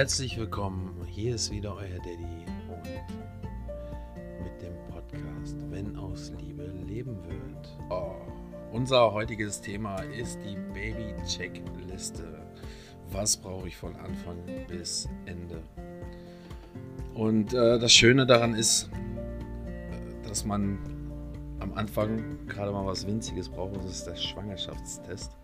Herzlich 0.00 0.38
willkommen. 0.38 0.96
Hier 1.10 1.34
ist 1.34 1.52
wieder 1.52 1.76
euer 1.76 1.98
Daddy 1.98 2.46
und 2.70 4.42
mit 4.42 4.62
dem 4.62 4.72
Podcast 4.88 5.58
Wenn 5.68 5.94
aus 5.94 6.32
Liebe 6.40 6.72
leben 6.86 7.18
wird. 7.26 7.68
Oh, 7.90 8.14
unser 8.72 9.12
heutiges 9.12 9.60
Thema 9.60 9.96
ist 9.96 10.38
die 10.42 10.56
Baby-Checkliste. 10.72 12.22
Was 13.10 13.36
brauche 13.36 13.68
ich 13.68 13.76
von 13.76 13.94
Anfang 13.96 14.38
bis 14.68 15.06
Ende? 15.26 15.60
Und 17.12 17.52
äh, 17.52 17.78
das 17.78 17.92
Schöne 17.92 18.24
daran 18.24 18.54
ist, 18.54 18.88
äh, 18.88 20.26
dass 20.26 20.46
man 20.46 20.78
am 21.58 21.74
Anfang 21.74 22.46
gerade 22.46 22.72
mal 22.72 22.86
was 22.86 23.06
Winziges 23.06 23.50
braucht, 23.50 23.76
das 23.76 23.84
ist 23.84 24.06
der 24.06 24.16
Schwangerschaftstest. 24.16 25.36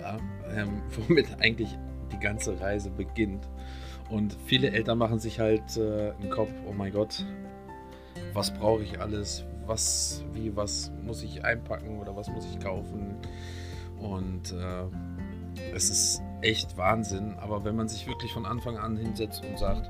Ja, 0.00 0.16
ähm, 0.54 0.80
womit 1.06 1.26
eigentlich 1.38 1.76
die 2.10 2.18
ganze 2.18 2.58
Reise 2.58 2.88
beginnt. 2.88 3.46
Und 4.10 4.36
viele 4.44 4.70
Eltern 4.70 4.98
machen 4.98 5.18
sich 5.18 5.38
halt 5.38 5.76
äh, 5.76 6.10
im 6.20 6.30
Kopf, 6.30 6.50
oh 6.68 6.72
mein 6.72 6.92
Gott, 6.92 7.24
was 8.34 8.52
brauche 8.52 8.82
ich 8.82 9.00
alles? 9.00 9.44
Was, 9.66 10.24
wie, 10.32 10.54
was 10.56 10.90
muss 11.02 11.22
ich 11.22 11.44
einpacken 11.44 11.98
oder 12.00 12.16
was 12.16 12.28
muss 12.28 12.44
ich 12.44 12.58
kaufen? 12.58 13.14
Und 14.00 14.52
äh, 14.52 14.86
es 15.74 15.90
ist 15.90 16.22
echt 16.42 16.76
Wahnsinn. 16.76 17.34
Aber 17.38 17.64
wenn 17.64 17.76
man 17.76 17.88
sich 17.88 18.06
wirklich 18.06 18.32
von 18.32 18.46
Anfang 18.46 18.76
an 18.76 18.96
hinsetzt 18.96 19.44
und 19.44 19.58
sagt, 19.58 19.86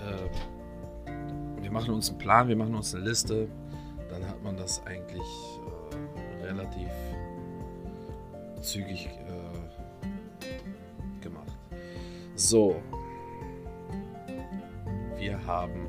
äh, 0.00 0.28
wir 1.62 1.70
machen 1.70 1.94
uns 1.94 2.10
einen 2.10 2.18
Plan, 2.18 2.48
wir 2.48 2.56
machen 2.56 2.74
uns 2.74 2.94
eine 2.94 3.04
Liste, 3.04 3.48
dann 4.10 4.26
hat 4.26 4.42
man 4.42 4.56
das 4.56 4.84
eigentlich 4.86 5.22
äh, 6.42 6.46
relativ 6.46 6.88
zügig 8.60 9.06
äh, 9.06 9.58
gemacht. 11.22 11.52
So, 12.34 12.82
wir 15.26 15.44
haben 15.44 15.88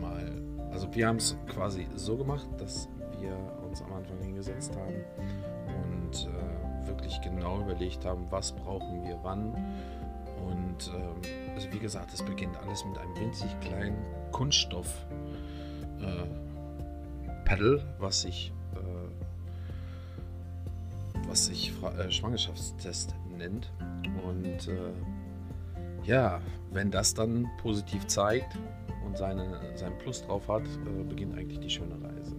mal, 0.00 0.24
also 0.70 0.88
wir 0.94 1.06
haben 1.06 1.16
es 1.16 1.36
quasi 1.48 1.86
so 1.96 2.16
gemacht, 2.16 2.46
dass 2.56 2.88
wir 3.20 3.36
uns 3.62 3.82
am 3.82 3.92
Anfang 3.92 4.18
hingesetzt 4.22 4.74
haben 4.74 5.04
und 5.84 6.28
äh, 6.28 6.86
wirklich 6.88 7.20
genau 7.20 7.60
überlegt 7.60 8.06
haben, 8.06 8.26
was 8.30 8.52
brauchen 8.52 9.04
wir 9.04 9.18
wann. 9.22 9.52
Und 10.48 10.90
ähm, 10.94 11.20
also 11.54 11.70
wie 11.72 11.78
gesagt, 11.78 12.14
es 12.14 12.22
beginnt 12.22 12.56
alles 12.56 12.82
mit 12.86 12.96
einem 12.96 13.14
winzig 13.16 13.50
kleinen 13.60 13.98
Kunststoff. 14.30 15.04
Äh, 16.00 16.24
Paddle, 17.44 17.84
was 17.98 18.22
sich 18.22 18.50
äh, 18.74 19.08
was 21.28 21.46
sich 21.46 21.70
äh, 21.98 22.10
Schwangerschaftstest 22.10 23.14
nennt. 23.36 23.70
Und 24.24 24.68
äh, 24.68 24.92
ja, 26.04 26.40
wenn 26.72 26.90
das 26.90 27.14
dann 27.14 27.48
positiv 27.60 28.06
zeigt 28.06 28.58
und 29.06 29.16
seine, 29.16 29.60
seinen 29.74 29.98
Plus 29.98 30.22
drauf 30.22 30.48
hat, 30.48 30.62
äh, 30.62 31.02
beginnt 31.04 31.36
eigentlich 31.36 31.60
die 31.60 31.70
schöne 31.70 31.94
Reise. 32.02 32.36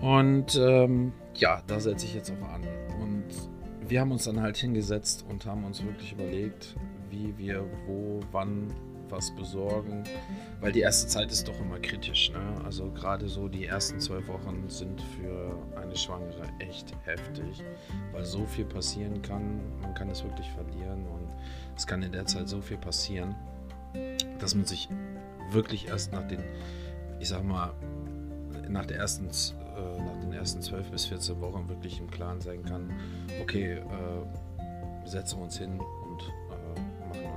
Und 0.00 0.56
ähm, 0.56 1.12
ja, 1.34 1.62
da 1.66 1.80
setze 1.80 2.06
ich 2.06 2.14
jetzt 2.14 2.30
auch 2.30 2.48
an. 2.48 2.62
Und 3.00 3.24
wir 3.88 4.00
haben 4.00 4.12
uns 4.12 4.24
dann 4.24 4.40
halt 4.40 4.56
hingesetzt 4.56 5.24
und 5.28 5.46
haben 5.46 5.64
uns 5.64 5.82
wirklich 5.82 6.12
überlegt, 6.12 6.76
wie 7.10 7.36
wir 7.36 7.64
wo, 7.86 8.20
wann 8.32 8.72
was 9.10 9.30
besorgen, 9.34 10.04
weil 10.60 10.72
die 10.72 10.80
erste 10.80 11.08
Zeit 11.08 11.30
ist 11.30 11.48
doch 11.48 11.58
immer 11.60 11.78
kritisch. 11.78 12.30
Ne? 12.30 12.64
Also 12.64 12.90
gerade 12.90 13.28
so 13.28 13.48
die 13.48 13.66
ersten 13.66 14.00
zwölf 14.00 14.28
Wochen 14.28 14.68
sind 14.68 15.00
für 15.00 15.56
eine 15.76 15.96
Schwangere 15.96 16.42
echt 16.58 16.94
heftig, 17.04 17.62
weil 18.12 18.24
so 18.24 18.44
viel 18.46 18.64
passieren 18.64 19.20
kann. 19.22 19.60
Man 19.80 19.94
kann 19.94 20.08
es 20.10 20.22
wirklich 20.22 20.50
verlieren 20.50 21.06
und 21.06 21.28
es 21.76 21.86
kann 21.86 22.02
in 22.02 22.12
der 22.12 22.26
Zeit 22.26 22.48
so 22.48 22.60
viel 22.60 22.78
passieren, 22.78 23.34
dass 24.38 24.54
man 24.54 24.64
sich 24.64 24.88
wirklich 25.50 25.88
erst 25.88 26.12
nach 26.12 26.26
den, 26.26 26.42
ich 27.20 27.28
sag 27.28 27.44
mal, 27.44 27.72
nach, 28.68 28.86
der 28.86 28.98
ersten, 28.98 29.26
äh, 29.26 30.02
nach 30.02 30.20
den 30.20 30.32
ersten 30.32 30.60
12 30.60 30.90
bis 30.90 31.06
14 31.06 31.40
Wochen 31.40 31.68
wirklich 31.68 32.00
im 32.00 32.10
Klaren 32.10 32.40
sein 32.40 32.62
kann, 32.64 32.92
okay, 33.40 33.74
äh, 33.74 35.08
setzen 35.08 35.38
wir 35.38 35.44
uns 35.44 35.58
hin 35.58 35.80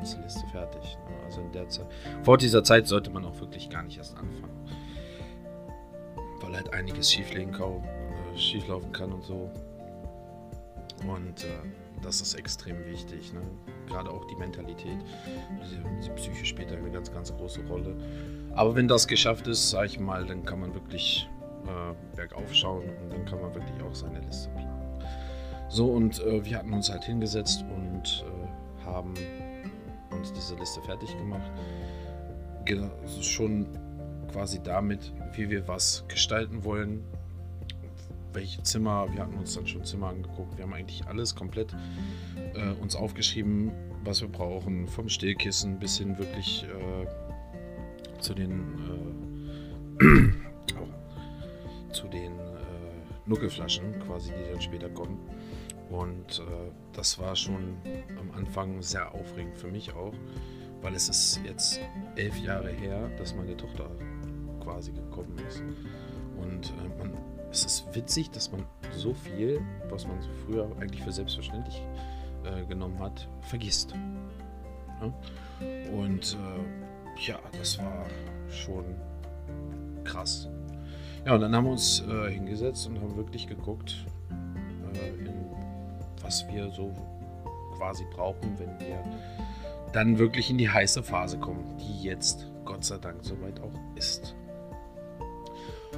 Liste 0.02 0.46
fertig. 0.48 0.98
Ne? 1.10 1.16
Also 1.26 1.42
in 1.42 1.52
der 1.52 1.68
Zeit, 1.70 1.88
vor 2.24 2.38
dieser 2.38 2.64
Zeit 2.64 2.88
sollte 2.88 3.10
man 3.10 3.26
auch 3.26 3.40
wirklich 3.40 3.70
gar 3.70 3.84
nicht 3.84 3.98
erst 3.98 4.18
anfangen. 4.18 4.68
Weil 6.42 6.56
halt 6.56 6.74
einiges 6.74 7.14
äh, 7.16 8.38
schieflaufen 8.38 8.92
kann 8.92 9.12
und 9.12 9.24
so. 9.24 9.52
Und 11.08 11.44
äh, 11.44 11.48
das 12.02 12.22
ist 12.22 12.34
extrem 12.34 12.84
wichtig. 12.86 13.34
Ne? 13.34 13.42
Gerade 13.88 14.10
auch 14.10 14.26
die 14.26 14.36
Mentalität. 14.36 14.98
Die, 15.64 16.04
die, 16.04 16.10
Psyche 16.12 16.46
spielt 16.46 16.72
eine 16.72 16.90
ganz, 16.90 17.12
ganz 17.12 17.36
große 17.36 17.62
Rolle. 17.68 17.96
Aber 18.56 18.76
wenn 18.76 18.88
das 18.88 19.08
geschafft 19.08 19.48
ist, 19.48 19.70
sage 19.70 19.88
ich 19.88 20.00
mal, 20.00 20.26
dann 20.26 20.44
kann 20.44 20.60
man 20.60 20.74
wirklich 20.74 21.30
äh, 21.66 22.16
bergauf 22.16 22.54
schauen 22.54 22.84
und 23.04 23.14
dann 23.14 23.26
kann 23.26 23.42
man 23.42 23.54
wirklich 23.54 23.82
auch 23.84 23.94
seine 23.96 24.20
Liste 24.22 24.50
planen. 24.50 24.72
So, 25.70 25.88
und 25.88 26.20
äh, 26.22 26.44
wir 26.44 26.58
hatten 26.58 26.74
uns 26.74 26.90
halt 26.90 27.06
hingesetzt 27.06 27.64
und 27.64 28.26
äh, 28.26 28.86
haben 28.86 29.14
uns 30.22 30.32
diese 30.34 30.56
Liste 30.56 30.82
fertig 30.82 31.18
gemacht. 31.18 31.52
Also 33.04 33.22
schon 33.24 33.66
quasi 34.32 34.62
damit, 34.64 35.12
wie 35.34 35.50
wir 35.50 35.68
was 35.68 36.06
gestalten 36.08 36.64
wollen, 36.64 37.04
welche 38.34 38.62
Zimmer, 38.64 39.08
wir 39.12 39.24
hatten 39.24 39.34
uns 39.34 39.56
dann 39.56 39.68
schon 39.68 39.84
Zimmer 39.84 40.10
angeguckt, 40.10 40.58
wir 40.58 40.64
haben 40.64 40.74
eigentlich 40.74 41.06
alles 41.08 41.36
komplett 41.36 41.76
äh, 42.54 42.72
uns 42.82 42.96
aufgeschrieben, 42.96 43.72
was 44.04 44.22
wir 44.22 44.30
brauchen, 44.30 44.88
vom 44.88 45.10
Stillkissen 45.10 45.80
bis 45.80 45.98
hin 45.98 46.18
wirklich 46.18 46.64
äh, 46.64 48.22
zu 48.22 48.34
den 48.34 48.62
äh, 50.00 50.32
zu 51.92 52.08
den 52.08 52.40
äh, 52.40 53.26
Nuckelflaschen 53.26 54.00
quasi, 54.00 54.32
die 54.32 54.52
dann 54.52 54.62
später 54.62 54.90
kommen. 54.90 55.20
Und 55.92 56.40
äh, 56.40 56.72
das 56.94 57.20
war 57.20 57.36
schon 57.36 57.76
am 58.18 58.32
Anfang 58.32 58.82
sehr 58.82 59.14
aufregend 59.14 59.58
für 59.58 59.68
mich 59.68 59.94
auch, 59.94 60.14
weil 60.82 60.96
es 60.96 61.10
ist 61.10 61.42
jetzt 61.44 61.82
elf 62.16 62.38
Jahre 62.40 62.70
her, 62.70 63.10
dass 63.18 63.36
meine 63.36 63.58
Tochter 63.58 63.90
quasi 64.64 64.94
gekommen 64.94 65.38
ist. 65.50 65.62
Und 66.38 66.70
äh, 66.70 66.98
man, 66.98 67.14
es 67.52 67.66
ist 67.66 67.94
witzig, 67.94 68.32
dass 68.32 68.52
man 68.52 68.66
so 68.94 69.14
viel, 69.14 69.62
was 69.90 70.08
man 70.08 70.22
so 70.22 70.30
früher 70.46 70.72
eigentlich 70.80 71.04
für 71.04 71.12
selbstverständlich 71.12 71.82
äh, 72.46 72.66
genommen 72.66 73.00
hat, 73.00 73.28
vergisst. 73.42 73.94
Ja? 75.02 75.14
Und 75.92 76.38
äh, 76.40 77.22
ja, 77.28 77.40
das 77.58 77.78
war 77.80 78.06
schon 78.50 78.86
krass. 80.06 80.48
Ja, 81.26 81.36
und 81.36 81.42
dann 81.42 81.54
haben 81.54 81.66
wir 81.66 81.72
uns 81.72 82.02
äh, 82.08 82.32
hingesetzt 82.32 82.88
und 82.88 83.00
haben 83.00 83.16
wirklich 83.18 83.48
geguckt, 83.48 84.06
was 86.32 86.48
wir 86.48 86.72
so 86.72 86.94
quasi 87.76 88.06
brauchen, 88.10 88.58
wenn 88.58 88.80
wir 88.80 89.04
dann 89.92 90.18
wirklich 90.18 90.50
in 90.50 90.58
die 90.58 90.70
heiße 90.70 91.04
Phase 91.04 91.38
kommen, 91.38 91.76
die 91.78 92.04
jetzt 92.04 92.50
Gott 92.64 92.86
sei 92.86 92.98
Dank 93.00 93.18
soweit 93.22 93.60
auch 93.60 93.74
ist. 93.96 94.34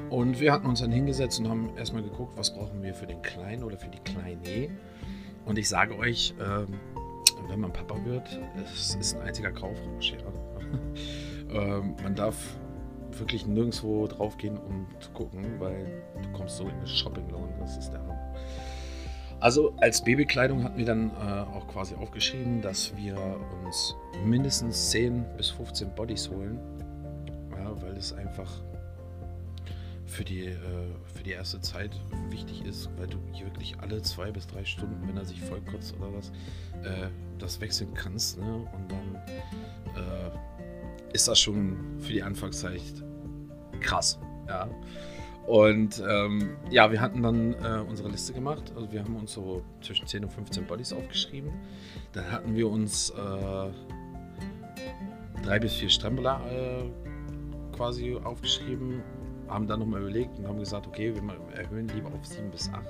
Und 0.09 0.39
wir 0.39 0.51
hatten 0.51 0.65
uns 0.65 0.79
dann 0.79 0.91
hingesetzt 0.91 1.39
und 1.39 1.47
haben 1.49 1.69
erstmal 1.77 2.01
geguckt, 2.01 2.35
was 2.35 2.51
brauchen 2.51 2.81
wir 2.81 2.95
für 2.95 3.05
den 3.05 3.21
Kleinen 3.21 3.63
oder 3.63 3.77
für 3.77 3.89
die 3.89 3.99
Kleine. 3.99 4.75
Und 5.45 5.59
ich 5.59 5.69
sage 5.69 5.95
euch, 5.99 6.33
ähm, 6.41 6.79
wenn 7.47 7.59
man 7.59 7.71
Papa 7.71 8.03
wird, 8.03 8.39
es 8.63 8.95
ist 8.95 9.15
ein 9.15 9.21
einziger 9.21 9.51
Kaufrausch. 9.51 10.13
Ja. 10.13 10.17
ähm, 11.77 11.95
man 12.01 12.15
darf 12.15 12.57
wirklich 13.11 13.45
nirgendwo 13.45 14.07
drauf 14.07 14.35
gehen 14.37 14.57
und 14.57 15.13
gucken, 15.13 15.59
weil 15.59 16.01
du 16.23 16.31
kommst 16.31 16.57
so 16.57 16.63
in 16.63 16.71
eine 16.71 16.87
Shopping-Lohn. 16.87 17.53
Das 17.59 17.77
ist 17.77 17.91
der 17.91 17.99
Hammer. 17.99 18.12
Also 19.43 19.73
als 19.81 20.01
Babykleidung 20.01 20.63
hatten 20.63 20.77
wir 20.77 20.85
dann 20.85 21.09
äh, 21.09 21.41
auch 21.53 21.67
quasi 21.67 21.95
aufgeschrieben, 21.95 22.61
dass 22.61 22.95
wir 22.95 23.17
uns 23.65 23.93
mindestens 24.23 24.91
10 24.91 25.25
bis 25.35 25.49
15 25.49 25.93
Bodies 25.95 26.29
holen, 26.29 26.57
ja, 27.51 27.81
weil 27.81 27.91
es 27.97 28.13
einfach 28.13 28.49
für 30.05 30.23
die, 30.23 30.45
äh, 30.45 30.55
für 31.13 31.23
die 31.23 31.31
erste 31.31 31.59
Zeit 31.59 31.91
wichtig 32.29 32.63
ist, 32.63 32.89
weil 32.97 33.07
du 33.07 33.17
hier 33.33 33.47
wirklich 33.47 33.77
alle 33.81 34.01
zwei 34.01 34.31
bis 34.31 34.47
drei 34.47 34.63
Stunden, 34.63 35.05
wenn 35.09 35.17
er 35.17 35.25
sich 35.25 35.41
vollkotzt 35.41 35.93
oder 35.97 36.13
was, 36.13 36.29
äh, 36.85 37.09
das 37.37 37.59
wechseln 37.59 37.93
kannst. 37.93 38.39
Ne? 38.39 38.45
Und 38.45 38.89
dann 38.89 39.15
äh, 39.97 41.11
ist 41.11 41.27
das 41.27 41.37
schon 41.37 41.99
für 41.99 42.13
die 42.13 42.23
Anfangszeit 42.23 42.81
krass. 43.81 44.17
Ja. 44.47 44.69
Und 45.47 46.01
ähm, 46.07 46.55
ja, 46.69 46.91
wir 46.91 47.01
hatten 47.01 47.21
dann 47.21 47.53
äh, 47.53 47.83
unsere 47.87 48.09
Liste 48.09 48.33
gemacht. 48.33 48.71
Also 48.75 48.91
wir 48.91 49.03
haben 49.03 49.15
uns 49.15 49.33
so 49.33 49.63
zwischen 49.81 50.07
10 50.07 50.23
und 50.23 50.31
15 50.31 50.65
Bodies 50.65 50.93
aufgeschrieben. 50.93 51.51
Dann 52.13 52.31
hatten 52.31 52.55
wir 52.55 52.69
uns 52.69 53.09
äh, 53.09 53.71
drei 55.43 55.59
bis 55.59 55.73
vier 55.73 55.89
Strembler 55.89 56.39
äh, 56.49 57.75
quasi 57.75 58.15
aufgeschrieben, 58.23 59.01
haben 59.49 59.67
dann 59.67 59.79
nochmal 59.79 60.01
überlegt 60.01 60.37
und 60.39 60.47
haben 60.47 60.59
gesagt, 60.59 60.87
okay, 60.87 61.13
wir 61.13 61.21
erhöhen 61.55 61.89
lieber 61.89 62.07
auf 62.13 62.25
7 62.25 62.49
bis 62.49 62.69
8, 62.69 62.81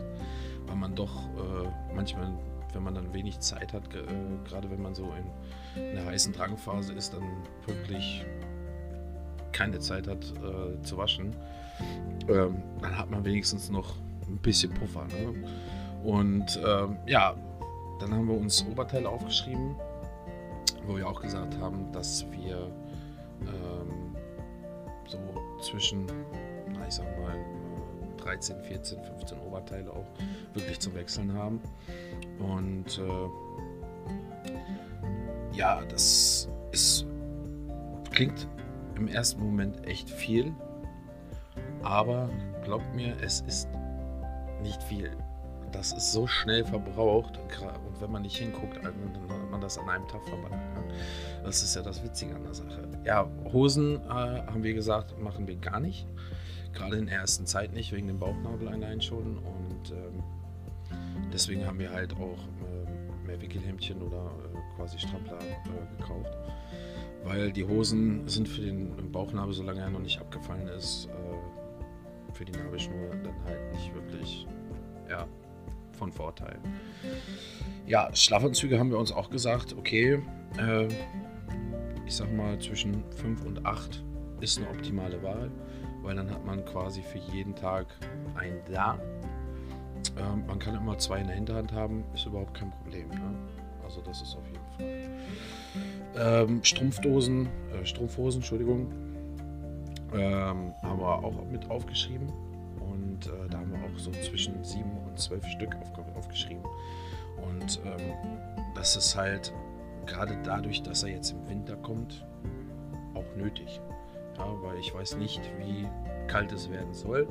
weil 0.67 0.75
man 0.75 0.93
doch 0.93 1.25
äh, 1.35 1.95
manchmal 1.95 2.31
wenn 2.73 2.83
man 2.83 2.95
dann 2.95 3.13
wenig 3.13 3.39
Zeit 3.39 3.73
hat, 3.73 3.83
äh, 3.93 4.03
gerade 4.45 4.69
wenn 4.69 4.81
man 4.81 4.95
so 4.95 5.11
in, 5.75 5.81
in 5.89 5.95
der 5.95 6.05
heißen 6.05 6.33
Drangphase 6.33 6.93
ist, 6.93 7.13
dann 7.13 7.23
wirklich 7.65 8.25
keine 9.51 9.79
Zeit 9.79 10.07
hat 10.07 10.33
äh, 10.37 10.81
zu 10.81 10.97
waschen, 10.97 11.35
ähm, 12.29 12.61
dann 12.81 12.97
hat 12.97 13.09
man 13.09 13.23
wenigstens 13.25 13.69
noch 13.69 13.95
ein 14.27 14.37
bisschen 14.37 14.73
Puffer. 14.73 15.05
Ne? 15.05 15.47
Und 16.03 16.59
ähm, 16.65 16.97
ja, 17.05 17.35
dann 17.99 18.13
haben 18.13 18.27
wir 18.27 18.37
uns 18.37 18.65
Oberteile 18.65 19.07
aufgeschrieben, 19.07 19.75
wo 20.85 20.97
wir 20.97 21.07
auch 21.07 21.21
gesagt 21.21 21.57
haben, 21.59 21.91
dass 21.91 22.25
wir 22.31 22.69
ähm, 23.41 24.15
so 25.07 25.17
zwischen, 25.61 26.05
na, 26.73 26.87
ich 26.87 26.95
sag 26.95 27.05
mal, 27.19 27.35
13, 28.17 28.61
14, 28.61 29.03
15 29.03 29.39
Oberteile 29.39 29.91
auch 29.91 30.07
wirklich 30.53 30.79
zum 30.79 30.95
Wechseln 30.95 31.33
haben. 31.33 31.59
Und 32.39 32.99
äh, 32.99 33.29
ja, 35.55 35.83
das 35.85 36.49
ist, 36.71 37.05
klingt 38.11 38.47
im 38.95 39.07
ersten 39.07 39.41
Moment 39.43 39.85
echt 39.85 40.09
viel, 40.09 40.53
aber 41.83 42.29
glaubt 42.63 42.93
mir, 42.95 43.15
es 43.21 43.41
ist 43.41 43.67
nicht 44.61 44.81
viel. 44.83 45.11
Das 45.71 45.91
ist 45.91 46.11
so 46.11 46.27
schnell 46.27 46.63
verbraucht 46.63 47.37
und 47.37 48.01
wenn 48.01 48.11
man 48.11 48.21
nicht 48.21 48.37
hinguckt, 48.37 48.77
dann 48.77 48.85
hat 48.85 49.51
man 49.51 49.61
das 49.61 49.77
an 49.77 49.89
einem 49.89 50.07
Tag 50.07 50.23
verbrannt. 50.27 50.53
Ne? 50.75 50.93
Das 51.43 51.63
ist 51.63 51.75
ja 51.75 51.81
das 51.81 52.03
Witzige 52.03 52.35
an 52.35 52.43
der 52.43 52.53
Sache. 52.53 52.87
Ja, 53.05 53.27
Hosen 53.51 53.95
äh, 54.05 54.09
haben 54.09 54.63
wir 54.63 54.73
gesagt, 54.73 55.19
machen 55.19 55.47
wir 55.47 55.55
gar 55.55 55.79
nicht. 55.79 56.07
Gerade 56.73 56.97
in 56.97 57.07
der 57.07 57.17
ersten 57.17 57.45
Zeit 57.45 57.73
nicht, 57.73 57.91
wegen 57.91 58.07
dem 58.07 58.19
Bauchnabel 58.19 58.67
allein 58.67 59.01
schon. 59.01 59.37
Und 59.37 59.91
ähm, 59.91 60.23
deswegen 61.31 61.65
haben 61.65 61.79
wir 61.79 61.91
halt 61.91 62.13
auch 62.13 62.39
äh, 62.63 63.27
mehr 63.27 63.41
Wickelhemdchen 63.41 64.01
oder 64.01 64.31
äh, 64.53 64.75
quasi 64.75 64.99
Strampler 64.99 65.39
äh, 65.39 65.97
gekauft. 65.97 66.37
Weil 67.23 67.51
die 67.51 67.63
Hosen 67.63 68.27
sind 68.27 68.47
für 68.47 68.61
den 68.61 69.11
Bauchnabel, 69.11 69.53
solange 69.53 69.81
er 69.81 69.89
noch 69.89 69.99
nicht 69.99 70.19
abgefallen 70.19 70.67
ist, 70.67 71.07
äh, 71.07 71.32
für 72.33 72.45
die 72.45 72.51
Nabelschnur 72.53 73.09
dann 73.23 73.43
halt 73.45 73.73
nicht 73.73 73.93
wirklich 73.93 74.47
ja, 75.09 75.27
von 75.97 76.11
Vorteil. 76.11 76.57
Ja, 77.85 78.09
Schlafanzüge 78.13 78.79
haben 78.79 78.91
wir 78.91 78.97
uns 78.97 79.11
auch 79.11 79.29
gesagt, 79.29 79.75
okay, 79.77 80.21
äh, 80.57 80.87
ich 82.05 82.15
sag 82.15 82.31
mal 82.33 82.59
zwischen 82.59 83.03
5 83.11 83.45
und 83.45 83.65
8 83.65 84.03
ist 84.41 84.57
eine 84.57 84.69
optimale 84.69 85.21
Wahl 85.23 85.49
weil 86.03 86.15
dann 86.15 86.29
hat 86.29 86.45
man 86.45 86.63
quasi 86.65 87.01
für 87.01 87.17
jeden 87.17 87.55
Tag 87.55 87.87
ein 88.35 88.59
da. 88.71 88.99
Ähm, 90.17 90.45
man 90.45 90.59
kann 90.59 90.75
immer 90.75 90.97
zwei 90.97 91.19
in 91.19 91.27
der 91.27 91.35
Hinterhand 91.35 91.71
haben, 91.71 92.03
ist 92.13 92.25
überhaupt 92.25 92.53
kein 92.53 92.69
Problem. 92.69 93.07
Ne? 93.09 93.33
Also 93.83 94.01
das 94.01 94.21
ist 94.21 94.35
auf 94.35 94.45
jeden 94.45 95.09
Fall. 96.15 96.43
Ähm, 96.45 96.63
Strumpfdosen, 96.63 97.47
äh, 97.71 97.85
Strumpfhosen, 97.85 98.41
Entschuldigung, 98.41 98.91
ähm, 100.13 100.73
haben 100.81 100.99
wir 100.99 101.23
auch 101.23 101.45
mit 101.51 101.69
aufgeschrieben. 101.69 102.31
Und 102.79 103.27
äh, 103.27 103.49
da 103.49 103.59
haben 103.59 103.71
wir 103.71 103.79
auch 103.79 103.97
so 103.97 104.11
zwischen 104.11 104.63
sieben 104.63 104.91
und 105.07 105.19
zwölf 105.19 105.45
Stück 105.47 105.75
auf, 105.75 106.17
aufgeschrieben. 106.17 106.63
Und 107.37 107.79
ähm, 107.85 108.37
das 108.75 108.95
ist 108.95 109.15
halt 109.15 109.53
gerade 110.05 110.37
dadurch, 110.43 110.83
dass 110.83 111.03
er 111.03 111.09
jetzt 111.09 111.31
im 111.31 111.47
Winter 111.49 111.75
kommt, 111.77 112.25
auch 113.13 113.35
nötig. 113.37 113.79
Ja, 114.37 114.47
weil 114.61 114.77
ich 114.79 114.93
weiß 114.93 115.17
nicht, 115.17 115.41
wie 115.59 115.87
kalt 116.27 116.51
es 116.51 116.69
werden 116.69 116.93
soll. 116.93 117.27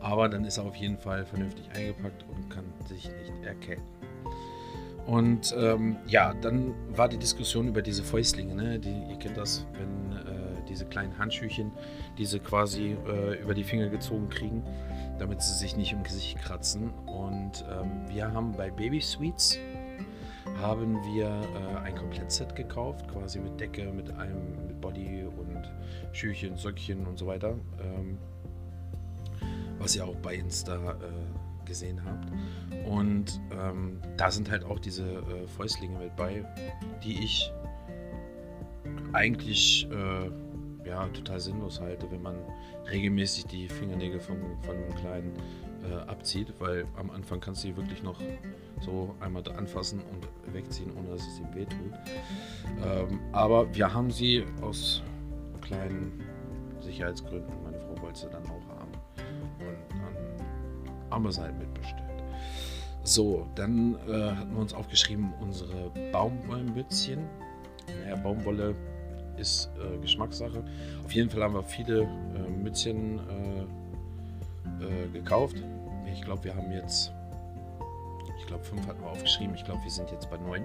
Aber 0.00 0.28
dann 0.28 0.44
ist 0.44 0.58
er 0.58 0.64
auf 0.64 0.76
jeden 0.76 0.98
Fall 0.98 1.24
vernünftig 1.24 1.68
eingepackt 1.74 2.24
und 2.28 2.48
kann 2.50 2.64
sich 2.86 3.08
nicht 3.08 3.44
erkennen. 3.44 3.82
Und 5.06 5.54
ähm, 5.56 5.96
ja, 6.06 6.34
dann 6.34 6.74
war 6.96 7.08
die 7.08 7.16
Diskussion 7.16 7.68
über 7.68 7.80
diese 7.80 8.02
Fäustlinge. 8.02 8.54
Ne? 8.54 8.78
Die, 8.78 9.04
ihr 9.08 9.16
kennt 9.18 9.36
das, 9.36 9.64
wenn 9.74 10.16
äh, 10.16 10.25
diese 10.76 10.84
kleinen 10.86 11.16
Handschüchen, 11.16 11.72
diese 12.18 12.38
quasi 12.38 12.96
äh, 13.08 13.40
über 13.40 13.54
die 13.54 13.64
Finger 13.64 13.88
gezogen 13.88 14.28
kriegen, 14.28 14.62
damit 15.18 15.40
sie 15.40 15.54
sich 15.54 15.74
nicht 15.76 15.92
im 15.92 16.02
Gesicht 16.02 16.38
kratzen. 16.38 16.90
Und 17.06 17.64
ähm, 17.70 18.08
wir 18.08 18.30
haben 18.30 18.52
bei 18.52 18.70
Baby 18.70 19.00
Sweets 19.00 19.58
haben 20.60 21.02
wir 21.14 21.26
äh, 21.26 21.78
ein 21.84 21.96
Komplettset 21.96 22.54
gekauft, 22.54 23.08
quasi 23.08 23.40
mit 23.40 23.58
Decke, 23.58 23.90
mit 23.90 24.10
einem 24.12 24.66
mit 24.66 24.80
Body 24.80 25.24
und 25.24 25.72
Schüchen, 26.12 26.56
Söckchen 26.56 27.06
und 27.06 27.18
so 27.18 27.26
weiter. 27.26 27.54
Ähm, 27.80 28.18
was 29.78 29.96
ihr 29.96 30.04
auch 30.04 30.16
bei 30.16 30.34
Insta 30.34 30.76
äh, 30.76 31.66
gesehen 31.66 32.02
habt. 32.04 32.28
Und 32.86 33.40
ähm, 33.50 33.98
da 34.16 34.30
sind 34.30 34.50
halt 34.50 34.64
auch 34.64 34.78
diese 34.78 35.02
äh, 35.02 35.46
Fäustlinge 35.48 35.98
mit 35.98 36.16
bei, 36.16 36.44
die 37.02 37.22
ich 37.24 37.52
eigentlich 39.12 39.88
äh, 39.90 40.30
ja, 40.86 41.06
total 41.08 41.40
sinnlos 41.40 41.80
halte, 41.80 42.10
wenn 42.10 42.22
man 42.22 42.36
regelmäßig 42.90 43.46
die 43.46 43.68
Fingernägel 43.68 44.20
von, 44.20 44.36
von 44.62 44.76
einem 44.76 44.94
Kleinen 44.94 45.32
äh, 45.90 45.94
abzieht, 46.08 46.52
weil 46.58 46.86
am 46.96 47.10
Anfang 47.10 47.40
kannst 47.40 47.64
du 47.64 47.68
die 47.68 47.76
wirklich 47.76 48.02
noch 48.02 48.20
so 48.80 49.14
einmal 49.20 49.42
anfassen 49.56 50.00
und 50.00 50.54
wegziehen, 50.54 50.90
ohne 50.96 51.10
dass 51.10 51.26
es 51.26 51.40
ihm 51.40 51.54
wehtut. 51.54 51.92
Ähm, 52.84 53.20
aber 53.32 53.74
wir 53.74 53.92
haben 53.92 54.10
sie 54.10 54.44
aus 54.62 55.02
kleinen 55.60 56.20
Sicherheitsgründen, 56.80 57.52
meine 57.64 57.80
Frau 57.80 58.00
wollte 58.02 58.20
sie 58.20 58.28
dann 58.30 58.44
auch 58.44 58.68
haben. 58.68 58.92
Und 59.58 59.76
dann 59.90 61.10
haben 61.10 61.32
sie 61.32 61.40
halt 61.40 61.58
mitbestellt. 61.58 62.02
So, 63.02 63.46
dann 63.54 63.96
äh, 64.08 64.30
hatten 64.32 64.52
wir 64.52 64.60
uns 64.60 64.74
aufgeschrieben, 64.74 65.32
unsere 65.40 65.90
Baumwollmützchen. 66.12 67.24
Naja, 68.02 68.16
Baumwolle 68.16 68.74
ist 69.38 69.70
äh, 69.78 69.98
Geschmackssache. 69.98 70.62
Auf 71.04 71.12
jeden 71.12 71.30
Fall 71.30 71.42
haben 71.42 71.54
wir 71.54 71.62
viele 71.62 72.02
äh, 72.02 72.50
Mützchen 72.62 73.18
äh, 73.18 74.84
äh, 74.84 75.08
gekauft. 75.12 75.56
Ich 76.12 76.22
glaube, 76.22 76.44
wir 76.44 76.54
haben 76.54 76.70
jetzt, 76.72 77.12
ich 78.38 78.46
glaube, 78.46 78.64
fünf 78.64 78.86
hatten 78.86 79.00
wir 79.00 79.10
aufgeschrieben. 79.10 79.54
Ich 79.54 79.64
glaube, 79.64 79.82
wir 79.82 79.90
sind 79.90 80.10
jetzt 80.10 80.30
bei 80.30 80.38
neun, 80.38 80.64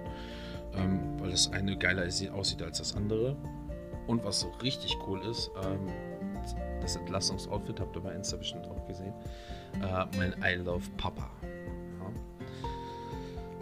ähm, 0.76 1.20
weil 1.20 1.32
das 1.32 1.52
eine 1.52 1.78
geiler 1.78 2.06
aussieht 2.34 2.62
als 2.62 2.78
das 2.78 2.96
andere. 2.96 3.36
Und 4.08 4.24
was 4.24 4.42
so 4.42 4.50
richtig 4.62 4.98
cool 5.08 5.22
ist, 5.26 5.52
ähm, 5.64 5.88
das 6.82 6.96
Entlassungsoutfit 6.96 7.80
habt 7.80 7.96
ihr 7.96 8.02
bei 8.02 8.14
Insta 8.14 8.38
bestimmt 8.38 8.68
auch 8.68 8.88
gesehen. 8.88 9.14
Äh, 9.82 10.06
mein 10.18 10.34
I 10.44 10.56
Love 10.56 10.84
Papa. 10.98 11.30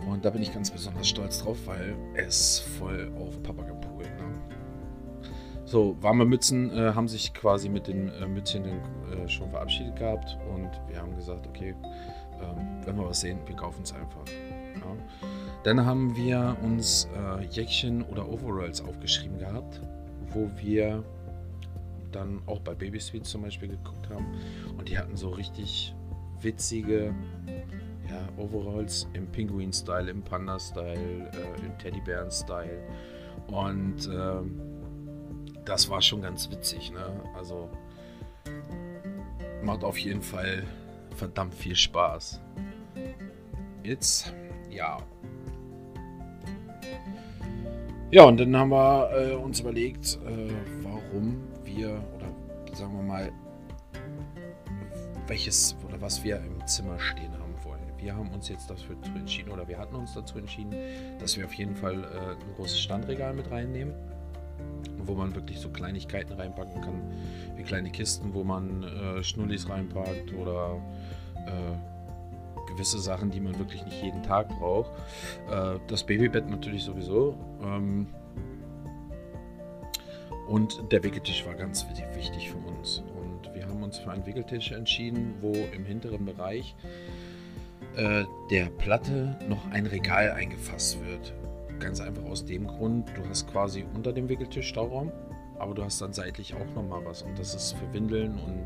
Und 0.07 0.23
da 0.25 0.29
bin 0.29 0.41
ich 0.41 0.53
ganz 0.53 0.71
besonders 0.71 1.07
stolz 1.07 1.43
drauf, 1.43 1.57
weil 1.65 1.95
ist 2.15 2.61
voll 2.79 3.11
auf 3.19 3.41
Papa 3.43 3.63
gepoolt. 3.63 4.09
Ne? 4.17 4.58
So, 5.69 5.95
warme 6.01 6.25
Mützen 6.25 6.71
äh, 6.71 6.95
haben 6.95 7.07
sich 7.07 7.31
quasi 7.31 7.69
mit 7.69 7.85
den 7.85 8.09
äh, 8.09 8.25
Mützchen 8.25 8.65
äh, 8.65 9.29
schon 9.29 9.51
verabschiedet 9.51 9.97
gehabt 9.97 10.35
und 10.51 10.71
wir 10.87 10.99
haben 10.99 11.15
gesagt, 11.15 11.45
okay, 11.45 11.75
ähm, 12.41 12.81
wenn 12.83 12.97
wir 12.97 13.07
was 13.07 13.21
sehen, 13.21 13.37
wir 13.45 13.55
kaufen 13.55 13.83
es 13.83 13.93
einfach. 13.93 14.27
Ja. 14.27 14.97
Dann 15.61 15.85
haben 15.85 16.15
wir 16.15 16.57
uns 16.63 17.07
äh, 17.15 17.45
Jäckchen 17.51 18.01
oder 18.01 18.27
Overalls 18.27 18.81
aufgeschrieben 18.81 19.37
gehabt, 19.37 19.79
wo 20.31 20.49
wir 20.59 21.03
dann 22.11 22.41
auch 22.47 22.61
bei 22.61 22.73
Baby 22.73 22.99
Sweets 22.99 23.29
zum 23.29 23.43
Beispiel 23.43 23.69
geguckt 23.69 24.09
haben 24.09 24.25
und 24.75 24.89
die 24.89 24.97
hatten 24.97 25.15
so 25.15 25.29
richtig 25.29 25.93
witzige 26.41 27.13
ja, 28.09 28.43
Overalls 28.43 29.07
im 29.13 29.27
Pinguin-Style, 29.27 30.09
im 30.09 30.23
Panda-Style, 30.23 31.29
äh, 31.31 31.63
im 31.63 31.77
Teddybären-Style 31.77 32.79
und 33.51 34.09
ähm, 34.11 34.78
das 35.69 35.87
war 35.87 36.01
schon 36.01 36.21
ganz 36.21 36.49
witzig. 36.49 36.91
Ne? 36.91 37.05
Also 37.37 37.69
macht 39.63 39.83
auf 39.83 39.99
jeden 39.99 40.23
Fall 40.23 40.63
verdammt 41.15 41.53
viel 41.53 41.75
Spaß. 41.75 42.41
Jetzt, 43.83 44.33
ja. 44.69 44.97
Ja, 48.11 48.23
und 48.23 48.39
dann 48.39 48.57
haben 48.57 48.71
wir 48.71 49.11
äh, 49.11 49.35
uns 49.35 49.59
überlegt, 49.59 50.17
äh, 50.25 50.51
warum 50.81 51.39
wir, 51.63 52.01
oder 52.15 52.75
sagen 52.75 52.95
wir 52.95 53.03
mal, 53.03 53.31
welches 55.27 55.75
oder 55.87 56.01
was 56.01 56.23
wir 56.23 56.37
im 56.37 56.65
Zimmer 56.65 56.99
stehen 56.99 57.31
haben 57.33 57.53
wollen. 57.63 57.79
Wir 57.97 58.15
haben 58.15 58.31
uns 58.31 58.49
jetzt 58.49 58.71
dafür 58.71 58.95
entschieden, 59.15 59.51
oder 59.51 59.67
wir 59.67 59.77
hatten 59.77 59.95
uns 59.95 60.15
dazu 60.15 60.39
entschieden, 60.39 60.73
dass 61.19 61.37
wir 61.37 61.45
auf 61.45 61.53
jeden 61.53 61.75
Fall 61.75 62.03
äh, 62.03 62.43
ein 62.43 62.55
großes 62.55 62.79
Standregal 62.79 63.35
mit 63.35 63.51
reinnehmen 63.51 63.93
wo 65.09 65.15
man 65.15 65.35
wirklich 65.35 65.59
so 65.59 65.69
Kleinigkeiten 65.69 66.33
reinpacken 66.33 66.81
kann, 66.81 67.01
wie 67.55 67.63
kleine 67.63 67.89
Kisten, 67.89 68.33
wo 68.33 68.43
man 68.43 68.83
äh, 68.83 69.23
Schnullis 69.23 69.67
reinpackt 69.67 70.33
oder 70.33 70.79
äh, 71.35 72.71
gewisse 72.71 72.99
Sachen, 72.99 73.31
die 73.31 73.39
man 73.39 73.57
wirklich 73.57 73.83
nicht 73.83 74.01
jeden 74.01 74.23
Tag 74.23 74.47
braucht. 74.59 74.91
Äh, 75.51 75.79
das 75.87 76.03
Babybett 76.03 76.49
natürlich 76.49 76.83
sowieso. 76.83 77.35
Ähm, 77.61 78.07
und 80.47 80.91
der 80.91 81.03
Wickeltisch 81.03 81.45
war 81.45 81.53
ganz 81.53 81.85
wichtig 82.15 82.51
für 82.51 82.57
uns. 82.57 83.03
Und 83.15 83.53
wir 83.53 83.67
haben 83.67 83.83
uns 83.83 83.99
für 83.99 84.11
einen 84.11 84.25
Wickeltisch 84.25 84.71
entschieden, 84.71 85.35
wo 85.41 85.51
im 85.51 85.85
hinteren 85.85 86.25
Bereich 86.25 86.75
äh, 87.95 88.23
der 88.49 88.65
Platte 88.65 89.35
noch 89.47 89.69
ein 89.71 89.85
Regal 89.85 90.31
eingefasst 90.31 91.03
wird. 91.05 91.33
Ganz 91.79 92.01
einfach 92.01 92.23
aus 92.23 92.45
dem 92.45 92.67
Grund, 92.67 93.09
du 93.15 93.27
hast 93.29 93.47
quasi 93.51 93.85
unter 93.95 94.11
dem 94.11 94.27
Wickeltisch 94.27 94.67
Stauraum, 94.67 95.11
aber 95.57 95.73
du 95.73 95.83
hast 95.83 96.01
dann 96.01 96.13
seitlich 96.13 96.53
auch 96.53 96.75
nochmal 96.75 97.05
was. 97.05 97.21
Und 97.21 97.39
das 97.39 97.55
ist 97.55 97.73
für 97.73 97.93
Windeln 97.93 98.33
und 98.33 98.65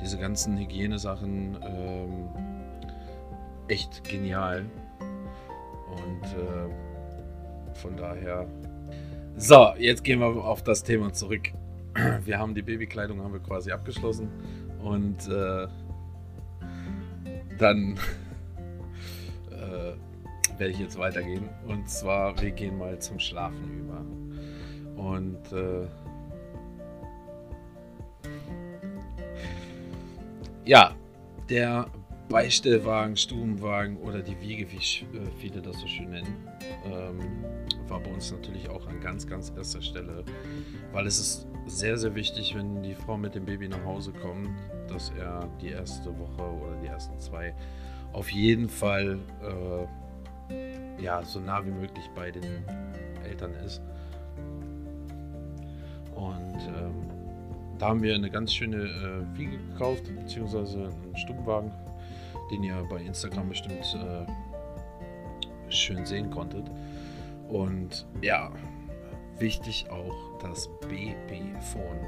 diese 0.00 0.18
ganzen 0.18 0.56
Hygienesachen 0.58 1.58
ähm, 1.62 2.28
echt 3.68 4.04
genial. 4.04 4.64
Und 5.00 6.24
äh, 6.24 7.74
von 7.74 7.96
daher. 7.96 8.46
So, 9.36 9.72
jetzt 9.78 10.04
gehen 10.04 10.20
wir 10.20 10.26
auf 10.26 10.62
das 10.62 10.82
Thema 10.82 11.12
zurück. 11.12 11.50
Wir 12.24 12.38
haben 12.38 12.54
die 12.54 12.62
Babykleidung 12.62 13.20
haben 13.22 13.32
wir 13.32 13.40
quasi 13.40 13.70
abgeschlossen 13.70 14.28
und 14.82 15.28
äh, 15.28 15.68
dann 17.58 17.96
äh, 19.50 19.92
werde 20.58 20.72
ich 20.72 20.78
jetzt 20.78 20.98
weitergehen. 20.98 21.48
Und 21.66 21.88
zwar, 21.88 22.40
wir 22.40 22.50
gehen 22.50 22.78
mal 22.78 22.98
zum 22.98 23.18
Schlafen 23.18 23.78
über. 23.78 24.04
Und 24.96 25.52
äh, 25.52 25.86
ja, 30.64 30.94
der 31.48 31.86
Beistellwagen, 32.28 33.16
Stubenwagen 33.16 33.98
oder 33.98 34.22
die 34.22 34.40
Wiege, 34.40 34.66
wie 34.70 34.76
äh, 34.76 35.30
viele 35.38 35.60
das 35.60 35.78
so 35.78 35.86
schön 35.86 36.10
nennen, 36.10 36.48
ähm, 36.86 37.44
war 37.86 38.00
bei 38.00 38.10
uns 38.10 38.32
natürlich 38.32 38.68
auch 38.68 38.86
an 38.86 39.00
ganz, 39.00 39.26
ganz 39.26 39.52
erster 39.54 39.82
Stelle, 39.82 40.24
weil 40.92 41.06
es 41.06 41.18
ist 41.18 41.46
sehr, 41.66 41.98
sehr 41.98 42.14
wichtig, 42.14 42.54
wenn 42.54 42.82
die 42.82 42.94
Frau 42.94 43.18
mit 43.18 43.34
dem 43.34 43.44
Baby 43.44 43.68
nach 43.68 43.84
Hause 43.84 44.12
kommt, 44.12 44.48
dass 44.88 45.12
er 45.18 45.48
die 45.60 45.68
erste 45.68 46.18
Woche 46.18 46.42
oder 46.42 46.76
die 46.82 46.86
ersten 46.86 47.18
zwei 47.20 47.54
auf 48.12 48.30
jeden 48.30 48.68
Fall 48.68 49.18
äh, 49.42 49.86
ja, 51.04 51.22
so 51.22 51.38
nah 51.38 51.64
wie 51.64 51.70
möglich 51.70 52.10
bei 52.14 52.30
den 52.30 52.64
Eltern 53.24 53.54
ist. 53.64 53.82
Und 56.14 56.58
ähm, 56.68 57.10
da 57.78 57.88
haben 57.88 58.02
wir 58.02 58.14
eine 58.14 58.30
ganz 58.30 58.54
schöne 58.54 58.84
äh, 58.84 59.38
Wiege 59.38 59.58
gekauft, 59.58 60.04
beziehungsweise 60.18 60.84
einen 60.84 61.16
Stubenwagen, 61.16 61.70
den 62.50 62.62
ihr 62.62 62.82
bei 62.88 63.02
Instagram 63.02 63.50
bestimmt 63.50 63.94
äh, 63.94 65.70
schön 65.70 66.06
sehen 66.06 66.30
konntet. 66.30 66.70
Und 67.48 68.06
ja, 68.22 68.50
wichtig 69.38 69.86
auch 69.90 70.38
das 70.40 70.70
Babyphone. 70.80 72.00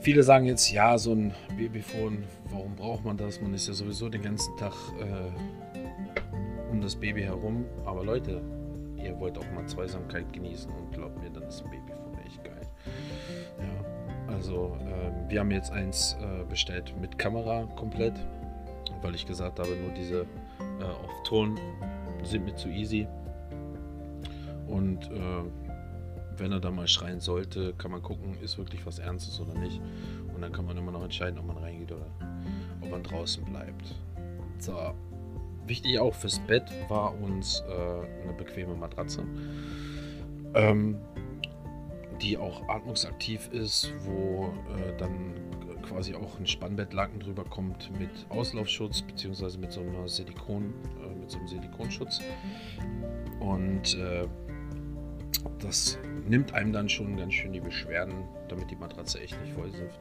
Viele 0.00 0.22
sagen 0.22 0.46
jetzt, 0.46 0.70
ja, 0.70 0.96
so 0.96 1.12
ein 1.12 1.34
Babyphone, 1.58 2.24
warum 2.50 2.74
braucht 2.74 3.04
man 3.04 3.18
das? 3.18 3.42
Man 3.42 3.52
ist 3.52 3.68
ja 3.68 3.74
sowieso 3.74 4.08
den 4.08 4.22
ganzen 4.22 4.56
Tag 4.56 4.72
äh, 4.98 5.69
um 6.70 6.80
das 6.80 6.96
Baby 6.96 7.22
herum. 7.22 7.64
Aber 7.84 8.04
Leute, 8.04 8.42
ihr 8.96 9.18
wollt 9.18 9.38
auch 9.38 9.50
mal 9.52 9.66
Zweisamkeit 9.66 10.32
genießen 10.32 10.70
und 10.70 10.92
glaubt 10.92 11.20
mir, 11.22 11.30
dann 11.30 11.44
ist 11.44 11.64
ein 11.64 11.70
Babyphone 11.70 12.18
echt 12.26 12.44
geil. 12.44 12.66
Ja, 13.58 14.32
also 14.34 14.76
äh, 14.80 15.30
wir 15.30 15.40
haben 15.40 15.50
jetzt 15.50 15.72
eins 15.72 16.16
äh, 16.20 16.44
bestellt 16.44 16.94
mit 17.00 17.18
Kamera 17.18 17.64
komplett, 17.76 18.14
weil 19.02 19.14
ich 19.14 19.26
gesagt 19.26 19.58
habe, 19.58 19.70
nur 19.76 19.90
diese 19.92 20.20
äh, 20.80 20.84
auf 20.84 21.22
Ton 21.24 21.58
sind 22.22 22.44
mir 22.44 22.54
zu 22.54 22.68
easy. 22.68 23.06
Und 24.66 25.10
äh, 25.10 25.44
wenn 26.36 26.52
er 26.52 26.60
da 26.60 26.70
mal 26.70 26.86
schreien 26.86 27.20
sollte, 27.20 27.74
kann 27.74 27.90
man 27.90 28.02
gucken, 28.02 28.36
ist 28.40 28.56
wirklich 28.56 28.86
was 28.86 28.98
Ernstes 28.98 29.40
oder 29.40 29.58
nicht. 29.58 29.80
Und 30.34 30.40
dann 30.40 30.52
kann 30.52 30.64
man 30.64 30.76
immer 30.76 30.92
noch 30.92 31.02
entscheiden, 31.02 31.38
ob 31.38 31.46
man 31.46 31.58
reingeht 31.58 31.92
oder 31.92 32.06
ob 32.80 32.90
man 32.90 33.02
draußen 33.02 33.44
bleibt. 33.44 33.94
So. 34.58 34.94
Wichtig 35.70 36.00
auch 36.00 36.16
fürs 36.16 36.40
Bett 36.40 36.64
war 36.88 37.14
uns 37.22 37.62
äh, 37.68 38.22
eine 38.24 38.32
bequeme 38.32 38.74
Matratze, 38.74 39.22
ähm, 40.52 40.98
die 42.20 42.36
auch 42.36 42.68
atmungsaktiv 42.68 43.48
ist, 43.52 43.92
wo 44.04 44.52
äh, 44.76 44.96
dann 44.98 45.34
quasi 45.82 46.16
auch 46.16 46.40
ein 46.40 46.46
Spannbettlaken 46.48 47.20
drüber 47.20 47.44
kommt 47.44 47.88
mit 48.00 48.10
Auslaufschutz 48.30 49.02
beziehungsweise 49.02 49.60
mit 49.60 49.70
so 49.70 49.82
einer 49.82 50.08
Silikon, 50.08 50.74
äh, 51.04 51.20
mit 51.20 51.30
so 51.30 51.38
einem 51.38 51.46
Silikonschutz. 51.46 52.20
Und 53.38 53.94
äh, 53.94 54.26
das 55.60 55.98
nimmt 56.28 56.52
einem 56.52 56.72
dann 56.72 56.88
schon 56.88 57.16
ganz 57.16 57.34
schön 57.34 57.52
die 57.52 57.60
Beschwerden, 57.60 58.24
damit 58.48 58.72
die 58.72 58.76
Matratze 58.76 59.20
echt 59.20 59.40
nicht 59.40 59.54
voll 59.54 59.70
sifft. 59.70 60.00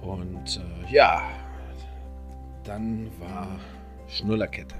Und 0.00 0.62
äh, 0.88 0.94
ja, 0.94 1.28
dann 2.64 3.10
war 3.20 3.60
Schnullerkette. 4.08 4.76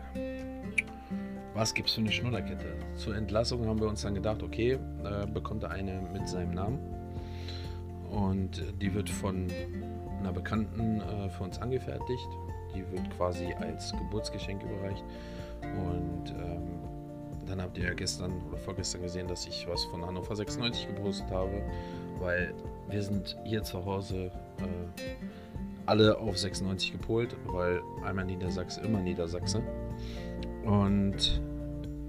Was 1.54 1.75
gibt 1.75 1.88
es 1.88 1.95
für 1.95 2.02
eine 2.02 2.12
Schnullerkette? 2.12 2.76
Zur 2.97 3.16
Entlassung 3.16 3.66
haben 3.66 3.80
wir 3.80 3.88
uns 3.88 4.02
dann 4.02 4.14
gedacht, 4.14 4.42
okay, 4.42 4.78
äh, 5.04 5.26
bekommt 5.26 5.62
er 5.62 5.71
eine 5.71 6.00
mit 6.12 6.28
seinem 6.28 6.52
Namen. 6.52 6.78
Und 8.11 8.62
die 8.80 8.95
wird 8.95 9.11
von 9.11 9.49
einer 10.21 10.33
Bekannten 10.33 11.00
äh, 11.00 11.28
für 11.30 11.45
uns 11.45 11.59
angefertigt. 11.59 12.28
Die 12.75 12.80
wird 12.92 13.11
quasi 13.16 13.52
als 13.54 13.92
Geburtsgeschenk 13.92 14.62
überreicht. 14.62 15.04
Und 15.62 16.30
ähm, 16.30 16.62
dann 17.47 17.62
habt 17.62 17.78
ihr 17.78 17.85
ja 17.85 17.95
gestern 17.95 18.33
oder 18.49 18.59
vorgestern 18.59 19.02
gesehen, 19.02 19.28
dass 19.28 19.47
ich 19.47 19.66
was 19.68 19.85
von 19.87 20.04
Hannover 20.04 20.37
96 20.37 20.88
gepostet 20.88 21.30
habe, 21.30 21.62
weil 22.21 22.54
wir 22.88 23.02
sind 23.02 23.37
hier 23.45 23.62
zu 23.62 23.85
Hause 23.85 24.30
äh, 24.59 25.02
alle 25.87 26.19
auf 26.19 26.37
96 26.37 26.93
gepolt, 26.93 27.37
weil 27.47 27.81
einmal 28.05 28.25
Niedersachse, 28.25 28.81
immer 28.81 29.00
Niedersachse. 29.00 29.62
Und 30.64 31.40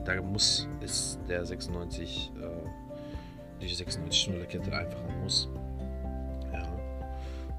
da 0.06 0.22
muss, 0.22 0.68
ist 0.82 1.20
der 1.28 1.46
96, 1.46 2.32
äh, 2.42 3.62
die 3.62 3.68
96 3.68 4.22
Schnullerkette 4.22 4.74
einfach 4.76 5.00
ein 5.08 5.22
Muss. 5.22 5.50
Ja. 6.54 6.68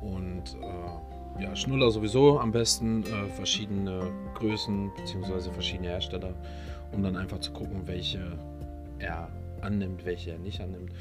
Und 0.00 0.56
äh, 0.60 1.42
ja, 1.42 1.54
Schnuller 1.54 1.90
sowieso 1.90 2.40
am 2.40 2.50
besten 2.50 3.04
äh, 3.04 3.26
verschiedene 3.34 4.10
Größen 4.34 4.90
bzw. 4.96 5.52
verschiedene 5.52 5.88
Hersteller 5.88 6.34
um 6.92 7.02
dann 7.02 7.16
einfach 7.16 7.38
zu 7.38 7.52
gucken, 7.52 7.82
welche 7.86 8.38
er 8.98 9.28
annimmt, 9.60 10.04
welche 10.04 10.32
er 10.32 10.38
nicht 10.38 10.60
annimmt. 10.60 10.92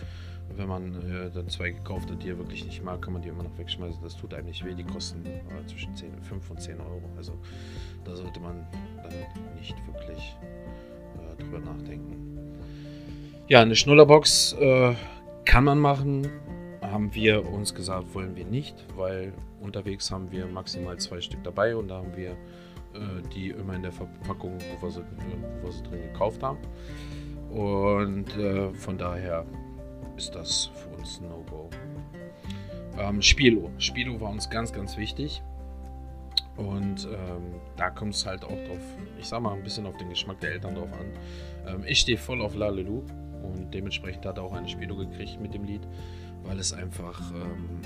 Wenn 0.56 0.68
man 0.68 0.96
äh, 1.12 1.30
dann 1.30 1.50
zwei 1.50 1.72
gekauft 1.72 2.10
hat, 2.10 2.24
die 2.24 2.30
er 2.30 2.38
wirklich 2.38 2.66
nicht 2.66 2.84
mag, 2.84 3.02
kann 3.02 3.14
man 3.14 3.22
die 3.22 3.30
immer 3.30 3.44
noch 3.44 3.58
wegschmeißen. 3.58 4.02
Das 4.02 4.16
tut 4.16 4.34
einem 4.34 4.48
nicht 4.48 4.64
weh. 4.66 4.74
Die 4.74 4.84
kosten 4.84 5.26
äh, 5.26 5.66
zwischen 5.68 5.96
10, 5.96 6.22
5 6.24 6.50
und 6.50 6.62
10 6.62 6.80
Euro. 6.80 7.02
Also 7.16 7.34
da 8.04 8.16
sollte 8.16 8.40
man 8.40 8.66
dann 9.04 9.14
nicht 9.60 9.76
wirklich 9.88 10.36
äh, 11.16 11.42
drüber 11.42 11.60
nachdenken. 11.60 12.28
Ja, 13.48 13.62
eine 13.62 13.76
Schnullerbox 13.76 14.54
äh, 14.60 14.94
kann 15.46 15.64
man 15.64 15.80
machen. 15.80 16.28
Haben 16.82 17.14
wir 17.14 17.48
uns 17.52 17.74
gesagt, 17.74 18.14
wollen 18.14 18.36
wir 18.36 18.46
nicht, 18.46 18.76
weil 18.96 19.34
unterwegs 19.62 20.12
haben 20.12 20.32
wir 20.32 20.48
maximal 20.48 20.98
zwei 20.98 21.22
Stück 21.22 21.44
dabei 21.44 21.76
und 21.76 21.90
da 21.90 21.98
haben 21.98 22.16
wir 22.16 22.32
äh, 22.32 23.22
die 23.34 23.50
immer 23.50 23.76
in 23.76 23.84
der 23.84 23.92
Verpackung, 23.92 24.58
wo 24.60 24.86
wir 24.86 24.92
sie, 24.92 25.04
wo 25.62 25.68
wir 25.68 25.72
sie 25.72 25.84
drin 25.84 26.02
gekauft 26.02 26.42
haben. 26.44 26.58
Und 27.50 28.36
äh, 28.38 28.74
von 28.74 28.98
daher 28.98 29.46
ist 30.18 30.36
das 30.36 30.72
für 30.74 30.90
uns 30.98 31.22
ein 31.22 31.30
No-Go. 31.30 31.70
Ähm, 32.98 33.22
Spielo. 33.22 33.70
Spielo 33.78 34.20
war 34.20 34.32
uns 34.32 34.50
ganz, 34.50 34.74
ganz 34.74 34.98
wichtig. 34.98 35.42
Und 36.58 37.06
ähm, 37.06 37.62
da 37.76 37.92
kommt 37.92 38.16
es 38.16 38.26
halt 38.26 38.44
auch 38.44 38.50
drauf, 38.50 38.80
ich 39.20 39.28
sag 39.28 39.42
mal, 39.42 39.54
ein 39.54 39.64
bisschen 39.64 39.86
auf 39.86 39.96
den 39.98 40.10
Geschmack 40.10 40.40
der 40.40 40.54
Eltern 40.54 40.74
drauf 40.74 40.90
an. 40.92 41.06
Ähm, 41.68 41.84
ich 41.86 42.00
stehe 42.00 42.18
voll 42.18 42.42
auf 42.42 42.56
Lalelu 42.56 43.04
und 43.44 43.72
dementsprechend 43.72 44.26
hat 44.26 44.38
er 44.38 44.44
auch 44.44 44.54
eine 44.54 44.68
Spielo 44.68 44.96
gekriegt 44.96 45.40
mit 45.40 45.54
dem 45.54 45.64
Lied, 45.66 45.88
weil 46.44 46.58
es 46.58 46.74
einfach 46.74 47.22
ähm, 47.32 47.80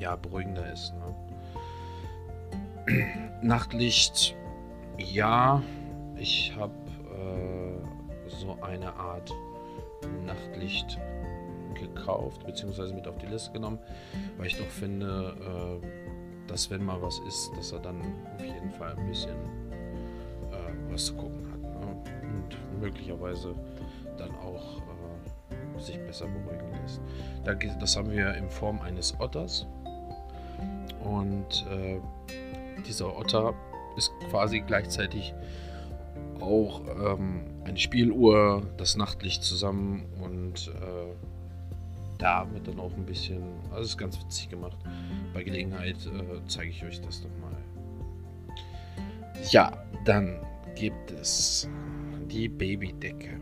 ja, 0.00 0.16
beruhigender 0.16 0.72
ist. 0.72 0.92
Ne? 2.86 3.04
Nachtlicht, 3.42 4.34
ja. 4.96 5.62
Ich 6.16 6.52
habe 6.56 6.74
äh, 7.14 8.28
so 8.28 8.58
eine 8.60 8.92
Art 8.94 9.32
Nachtlicht 10.26 10.98
gekauft, 11.74 12.44
beziehungsweise 12.46 12.94
mit 12.94 13.06
auf 13.06 13.18
die 13.18 13.26
Liste 13.26 13.52
genommen, 13.52 13.78
weil 14.36 14.46
ich 14.46 14.56
doch 14.56 14.66
finde, 14.66 15.34
äh, 15.40 15.86
dass 16.46 16.70
wenn 16.70 16.84
mal 16.84 17.00
was 17.00 17.18
ist, 17.20 17.50
dass 17.56 17.72
er 17.72 17.80
dann 17.80 18.00
auf 18.34 18.44
jeden 18.44 18.70
Fall 18.72 18.94
ein 18.96 19.06
bisschen 19.06 19.36
äh, 20.50 20.92
was 20.92 21.06
zu 21.06 21.14
gucken 21.14 21.50
hat. 21.52 21.60
Ne? 21.60 22.02
Und 22.22 22.80
möglicherweise 22.80 23.54
dann 24.16 24.30
auch 24.36 24.78
äh, 24.78 25.80
sich 25.80 25.98
besser 25.98 26.26
beruhigen 26.26 26.72
lässt. 26.82 27.00
Das 27.80 27.96
haben 27.96 28.10
wir 28.10 28.34
in 28.34 28.50
Form 28.50 28.80
eines 28.80 29.14
Otters. 29.20 29.66
Und 31.04 31.66
äh, 31.70 32.00
dieser 32.86 33.16
Otter 33.16 33.54
ist 33.96 34.12
quasi 34.30 34.60
gleichzeitig 34.60 35.34
auch 36.40 36.82
ähm, 36.86 37.42
eine 37.64 37.78
Spieluhr, 37.78 38.62
das 38.76 38.96
Nachtlicht 38.96 39.42
zusammen 39.42 40.06
und 40.22 40.68
äh, 40.68 41.14
da 42.18 42.46
wird 42.52 42.66
dann 42.66 42.80
auch 42.80 42.92
ein 42.94 43.06
bisschen, 43.06 43.42
also 43.70 43.82
ist 43.82 43.96
ganz 43.96 44.20
witzig 44.20 44.48
gemacht. 44.50 44.76
Bei 45.32 45.42
Gelegenheit 45.42 45.96
äh, 46.06 46.40
zeige 46.46 46.70
ich 46.70 46.84
euch 46.84 47.00
das 47.00 47.22
doch 47.22 47.30
mal. 47.40 47.56
Ja, 49.50 49.72
dann 50.04 50.40
gibt 50.74 51.12
es 51.12 51.68
die 52.30 52.48
Babydecke. 52.48 53.40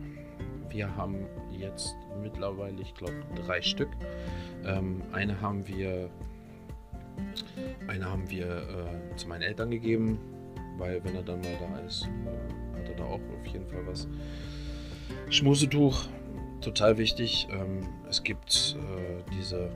Wir 0.69 0.95
haben 0.95 1.25
jetzt 1.51 1.95
mittlerweile, 2.21 2.81
ich 2.81 2.93
glaube, 2.93 3.15
drei 3.35 3.61
Stück. 3.61 3.89
Ähm, 4.63 5.01
eine 5.11 5.39
haben 5.41 5.67
wir, 5.67 6.09
eine 7.87 8.05
haben 8.05 8.29
wir 8.29 8.47
äh, 8.47 9.15
zu 9.15 9.27
meinen 9.27 9.41
Eltern 9.41 9.71
gegeben, 9.71 10.19
weil 10.77 11.03
wenn 11.03 11.15
er 11.15 11.23
dann 11.23 11.41
mal 11.41 11.57
da 11.59 11.79
ist, 11.79 12.03
äh, 12.05 12.79
hat 12.79 12.89
er 12.89 12.95
da 12.95 13.03
auch 13.05 13.13
auf 13.13 13.45
jeden 13.51 13.67
Fall 13.67 13.85
was. 13.87 14.07
Schmusetuch, 15.29 16.07
total 16.61 16.97
wichtig. 16.97 17.47
Ähm, 17.51 17.81
es 18.09 18.23
gibt 18.23 18.77
äh, 18.79 19.23
diese 19.33 19.69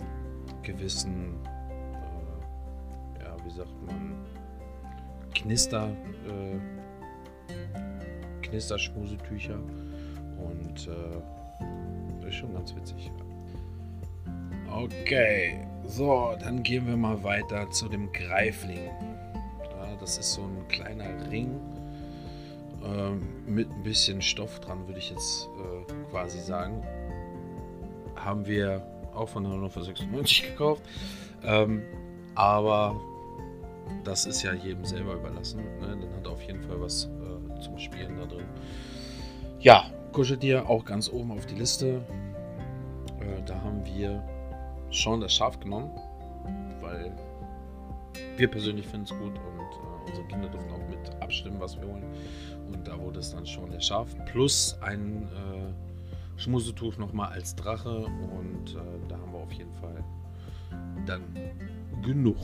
gewissen, 0.64 1.36
äh, 1.46 3.24
ja, 3.24 3.36
wie 3.46 3.52
sagt 3.52 3.86
man, 3.86 4.16
Knister, 5.34 5.90
äh, 6.28 6.60
Knisterschmusetücher 8.42 9.60
und 10.38 10.88
äh, 10.88 12.28
ist 12.28 12.36
schon 12.36 12.54
ganz 12.54 12.76
witzig. 12.76 13.12
Okay, 14.72 15.68
so, 15.86 16.36
dann 16.40 16.64
gehen 16.64 16.88
wir 16.88 16.96
mal 16.96 17.22
weiter 17.24 17.70
zu 17.72 17.90
dem 17.90 18.12
Greifling. 18.12 18.86
Ja, 18.86 19.96
das 20.00 20.18
ist 20.18 20.34
so 20.34 20.44
ein 20.44 20.68
kleiner 20.70 21.30
Ring 21.30 21.60
ähm, 22.84 23.22
mit 23.46 23.70
ein 23.70 23.84
bisschen 23.84 24.22
Stoff 24.22 24.60
dran, 24.60 24.88
würde 24.88 25.00
ich 25.00 25.10
jetzt 25.10 25.48
äh, 25.58 26.10
quasi 26.10 26.40
sagen. 26.40 26.84
Haben 28.16 28.46
wir 28.46 28.86
auch 29.14 29.30
von 29.30 29.48
Hannover 29.48 29.84
96 29.84 30.44
gekauft. 30.44 30.84
Ähm, 31.44 31.84
aber 32.36 33.00
das 34.04 34.26
ist 34.26 34.44
ja 34.44 34.54
jedem 34.54 34.86
selber 34.86 35.16
überlassen. 35.16 35.64
Ne? 35.80 35.98
Dann 36.00 36.16
hat 36.16 36.28
auf 36.28 36.42
jeden 36.44 36.62
Fall 36.62 36.80
was 36.80 37.06
äh, 37.06 37.60
zum 37.62 37.78
Spielen 37.78 38.18
da 38.18 38.26
drin. 38.26 38.46
Ja, 39.60 39.86
Kuscheltier 40.12 40.70
auch 40.70 40.86
ganz 40.86 41.10
oben 41.10 41.32
auf 41.32 41.46
die 41.46 41.56
Liste. 41.56 42.02
Äh, 43.20 43.42
da 43.46 43.62
haben 43.62 43.86
wir 43.86 44.24
schon 44.90 45.22
das 45.22 45.34
Schaf 45.34 45.60
genommen, 45.60 45.92
weil 46.82 47.16
wir 48.38 48.48
persönlich 48.48 48.88
finden 48.88 49.06
es 49.06 49.12
gut 49.12 49.34
und 49.40 49.60
äh, 49.60 50.10
unsere 50.10 50.28
Kinder 50.28 50.50
dürfen 50.50 50.72
auch 50.72 50.90
mit 50.90 51.22
abstimmen, 51.22 51.60
was 51.60 51.80
wir 51.80 51.88
wollen. 51.88 52.06
Und 52.72 52.88
da 52.88 52.98
wurde 53.00 53.20
es 53.20 53.32
dann 53.32 53.46
schon 53.46 53.72
der 53.72 53.82
Schaf 53.82 54.08
plus 54.26 54.78
ein 54.82 55.24
äh, 55.24 56.40
Schmusetuch 56.42 56.98
nochmal 56.98 57.30
als 57.34 57.56
Drache 57.56 58.06
und 58.06 58.76
äh, 58.76 58.80
da 59.08 59.18
haben 59.18 59.32
wir 59.32 59.40
auf 59.40 59.52
jeden 59.52 59.74
Fall 59.74 60.04
dann 61.06 61.24
genug. 62.02 62.38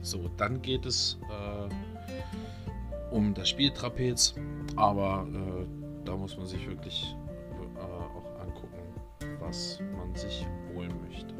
So, 0.00 0.30
dann 0.36 0.62
geht 0.62 0.86
es 0.86 1.18
äh, 1.28 3.14
um 3.14 3.34
das 3.34 3.48
Spieltrapez, 3.48 4.34
aber 4.76 5.26
äh, 5.32 5.66
da 6.04 6.16
muss 6.16 6.36
man 6.36 6.46
sich 6.46 6.66
wirklich 6.66 7.14
äh, 7.76 7.80
auch 7.80 8.40
angucken, 8.40 8.82
was 9.40 9.80
man 9.96 10.14
sich 10.14 10.46
holen 10.74 10.92
möchte. 11.08 11.34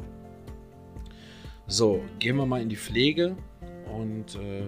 So, 1.67 2.01
gehen 2.19 2.35
wir 2.37 2.45
mal 2.45 2.61
in 2.61 2.69
die 2.69 2.77
Pflege 2.77 3.35
und 3.91 4.35
äh, 4.35 4.65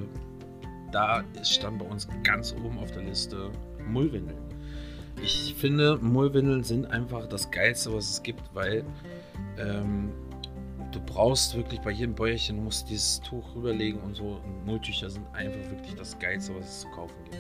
da 0.92 1.24
stand 1.44 1.80
bei 1.80 1.86
uns 1.86 2.08
ganz 2.24 2.54
oben 2.54 2.78
auf 2.80 2.92
der 2.92 3.04
Liste 3.04 3.52
Mullwindeln. 3.88 4.40
Ich 5.24 5.54
finde, 5.58 5.98
Mullwindeln 5.98 6.64
sind 6.64 6.86
einfach 6.88 7.28
das 7.28 7.52
Geilste, 7.52 7.94
was 7.94 8.10
es 8.10 8.24
gibt, 8.24 8.42
weil 8.54 8.84
ähm, 9.58 10.12
du 10.92 11.00
brauchst 11.02 11.56
wirklich 11.56 11.80
bei 11.82 11.92
jedem 11.92 12.16
Bäuerchen, 12.16 12.64
musst 12.64 12.90
dieses 12.90 13.22
Tuch 13.22 13.56
rüberlegen 13.56 14.00
und 14.02 14.16
so. 14.16 14.42
Und 14.44 14.66
Mulltücher 14.66 15.10
sind 15.10 15.26
einfach 15.34 15.70
wirklich 15.70 15.96
das 15.96 16.18
Geilste, 16.20 16.56
was 16.56 16.66
es 16.66 16.80
zu 16.82 16.88
kaufen 16.90 17.16
gibt. 17.26 17.38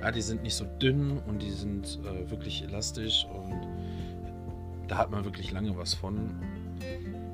Ja, 0.00 0.10
die 0.10 0.22
sind 0.22 0.42
nicht 0.42 0.54
so 0.54 0.64
dünn 0.80 1.18
und 1.26 1.42
die 1.42 1.50
sind 1.50 1.98
äh, 2.04 2.30
wirklich 2.30 2.62
elastisch 2.62 3.26
und 3.26 3.68
da 4.86 4.98
hat 4.98 5.10
man 5.10 5.24
wirklich 5.24 5.52
lange 5.52 5.76
was 5.76 5.94
von. 5.94 6.16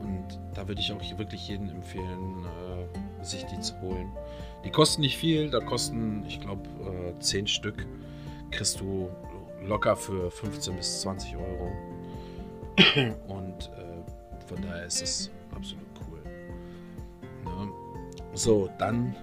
Und 0.01 0.41
da 0.55 0.67
würde 0.67 0.81
ich 0.81 0.93
auch 0.93 1.19
wirklich 1.19 1.49
jedem 1.49 1.69
empfehlen, 1.69 2.45
äh, 2.45 2.99
sich 3.25 3.45
die 3.47 3.61
zu 3.61 3.81
holen. 3.81 4.11
Die 4.65 4.71
kosten 4.71 5.03
nicht 5.03 5.17
viel, 5.19 5.51
da 5.51 5.61
kosten, 5.61 6.25
ich 6.27 6.41
glaube, 6.41 6.63
äh, 6.85 7.19
10 7.21 7.47
Stück. 7.47 7.87
Kriegst 8.51 8.81
du 8.81 9.11
locker 9.67 9.97
für 9.97 10.31
15 10.31 10.77
bis 10.77 11.01
20 11.03 11.37
Euro. 11.37 11.73
Und 13.29 13.71
äh, 13.77 14.47
von 14.47 14.63
daher 14.63 14.87
ist 14.87 15.03
es 15.03 15.31
absolut 15.55 15.85
cool. 16.09 16.23
Ne? 17.45 17.73
So, 18.35 18.69
dann 18.79 19.15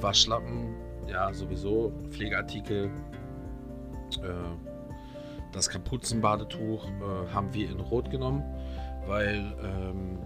Waschlappen, 0.00 0.74
ja, 1.08 1.32
sowieso, 1.32 1.92
Pflegeartikel. 2.10 2.90
Äh, 4.22 4.28
das 5.52 5.68
Kapuzenbadetuch 5.68 6.86
äh, 6.86 7.32
haben 7.32 7.52
wir 7.52 7.70
in 7.70 7.78
Rot 7.78 8.10
genommen, 8.10 8.42
weil 9.06 9.54
ähm, 9.62 10.18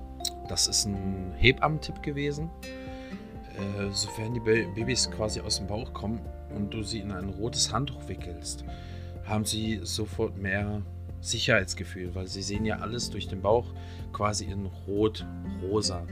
das 0.48 0.68
ist 0.68 0.86
ein 0.86 1.32
Hebammentipp 1.36 2.02
gewesen. 2.02 2.50
Äh, 3.56 3.90
sofern 3.92 4.34
die 4.34 4.40
Babys 4.40 5.10
quasi 5.10 5.40
aus 5.40 5.58
dem 5.58 5.66
Bauch 5.66 5.92
kommen 5.92 6.20
und 6.54 6.72
du 6.72 6.82
sie 6.82 7.00
in 7.00 7.10
ein 7.10 7.30
rotes 7.30 7.72
Handtuch 7.72 8.08
wickelst, 8.08 8.64
haben 9.24 9.44
sie 9.44 9.80
sofort 9.82 10.36
mehr 10.36 10.82
Sicherheitsgefühl, 11.20 12.14
weil 12.14 12.26
sie 12.26 12.42
sehen 12.42 12.64
ja 12.64 12.78
alles 12.78 13.10
durch 13.10 13.28
den 13.28 13.40
Bauch 13.40 13.66
quasi 14.12 14.44
in 14.44 14.66
rot-rosa. 14.86 16.06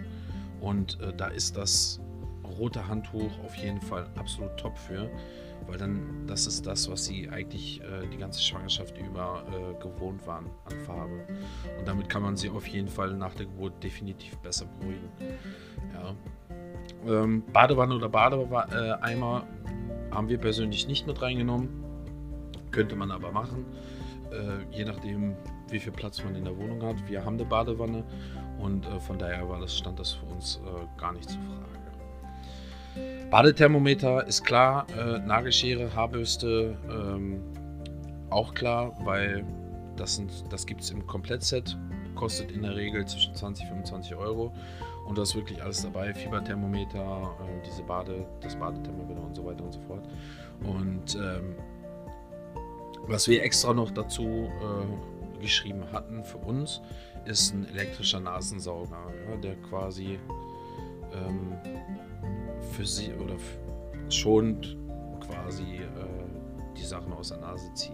Und 0.61 0.99
äh, 1.01 1.13
da 1.15 1.29
ist 1.29 1.57
das 1.57 2.01
rote 2.59 2.87
Handtuch 2.89 3.31
auf 3.45 3.55
jeden 3.57 3.81
Fall 3.81 4.07
absolut 4.17 4.57
top 4.57 4.79
für, 4.79 5.11
weil 5.67 5.79
dann 5.79 6.27
das 6.27 6.47
ist 6.47 6.67
das, 6.67 6.91
was 6.91 7.05
sie 7.05 7.29
eigentlich 7.29 7.81
äh, 7.83 8.07
die 8.13 8.17
ganze 8.17 8.41
Schwangerschaft 8.41 8.97
über 8.99 9.45
äh, 9.51 9.83
gewohnt 9.83 10.27
waren 10.27 10.47
an 10.65 10.81
Farbe. 10.87 11.25
Und 11.79 11.87
damit 11.87 12.09
kann 12.09 12.23
man 12.23 12.37
sie 12.37 12.49
auf 12.49 12.67
jeden 12.67 12.89
Fall 12.89 13.15
nach 13.15 13.35
der 13.35 13.47
Geburt 13.47 13.83
definitiv 13.83 14.37
besser 14.39 14.67
beruhigen. 14.67 15.09
Ja. 15.93 16.15
Ähm, 17.07 17.43
Badewanne 17.53 17.95
oder 17.95 18.09
Badeeimer 18.09 19.45
haben 20.11 20.29
wir 20.29 20.39
persönlich 20.39 20.87
nicht 20.87 21.07
mit 21.07 21.21
reingenommen. 21.21 21.85
Könnte 22.71 22.97
man 22.97 23.11
aber 23.11 23.33
machen, 23.33 23.65
äh, 24.31 24.77
je 24.77 24.85
nachdem, 24.85 25.37
wie 25.69 25.79
viel 25.79 25.93
Platz 25.93 26.23
man 26.25 26.35
in 26.35 26.45
der 26.45 26.57
Wohnung 26.57 26.83
hat. 26.83 26.97
Wir 27.09 27.25
haben 27.25 27.35
eine 27.35 27.45
Badewanne 27.45 28.05
und 28.59 28.87
äh, 28.87 29.01
von 29.01 29.19
daher 29.19 29.49
war 29.49 29.61
das, 29.61 29.77
stand 29.77 29.99
das 29.99 30.13
für 30.13 30.27
uns 30.27 30.61
äh, 30.65 31.01
gar 31.01 31.13
nicht 31.13 31.29
zur 31.29 31.41
Frage. 31.41 31.75
Badethermometer 33.31 34.27
ist 34.27 34.45
klar, 34.45 34.87
äh, 34.97 35.19
Nagelschere, 35.19 35.95
Haarbürste 35.95 36.77
ähm, 36.89 37.43
auch 38.31 38.55
klar, 38.55 38.97
weil 39.05 39.45
das, 39.97 40.23
das 40.51 40.67
gibt 40.67 40.83
es 40.83 40.91
im 40.91 41.07
Komplettset, 41.07 41.77
kostet 42.15 42.53
in 42.53 42.63
der 42.63 42.77
Regel 42.77 43.05
zwischen 43.07 43.35
20 43.35 43.65
und 43.65 43.89
25 43.89 44.15
Euro. 44.17 44.53
Und 45.05 45.19
da 45.19 45.23
ist 45.23 45.35
wirklich 45.35 45.63
alles 45.63 45.83
dabei: 45.83 46.15
Fieberthermometer, 46.15 47.37
äh, 47.41 47.67
diese 47.67 47.83
Bade, 47.83 48.27
das 48.41 48.57
Badethermometer 48.57 49.23
und 49.23 49.35
so 49.35 49.45
weiter 49.45 49.65
und 49.65 49.73
so 49.73 49.81
fort. 49.81 50.09
Und 50.65 51.17
ähm, 51.17 51.55
was 53.07 53.29
wir 53.29 53.43
extra 53.43 53.75
noch 53.75 53.91
dazu 53.91 54.49
äh, 54.49 55.41
geschrieben 55.41 55.85
hatten 55.93 56.25
für 56.25 56.39
uns, 56.39 56.81
ist 57.27 57.55
ein 57.55 57.67
elektrischer 57.69 58.21
Nasensauger, 58.21 58.99
ja, 59.29 59.37
der 59.37 59.57
quasi 59.57 60.19
ähm, 61.13 61.53
für 62.73 62.87
sie 62.87 63.13
oder 63.15 63.37
schon 64.09 64.61
quasi 65.21 65.77
äh, 65.77 66.75
die 66.77 66.85
Sachen 66.85 67.13
aus 67.13 67.29
der 67.29 67.39
Nase 67.39 67.73
zieht. 67.75 67.93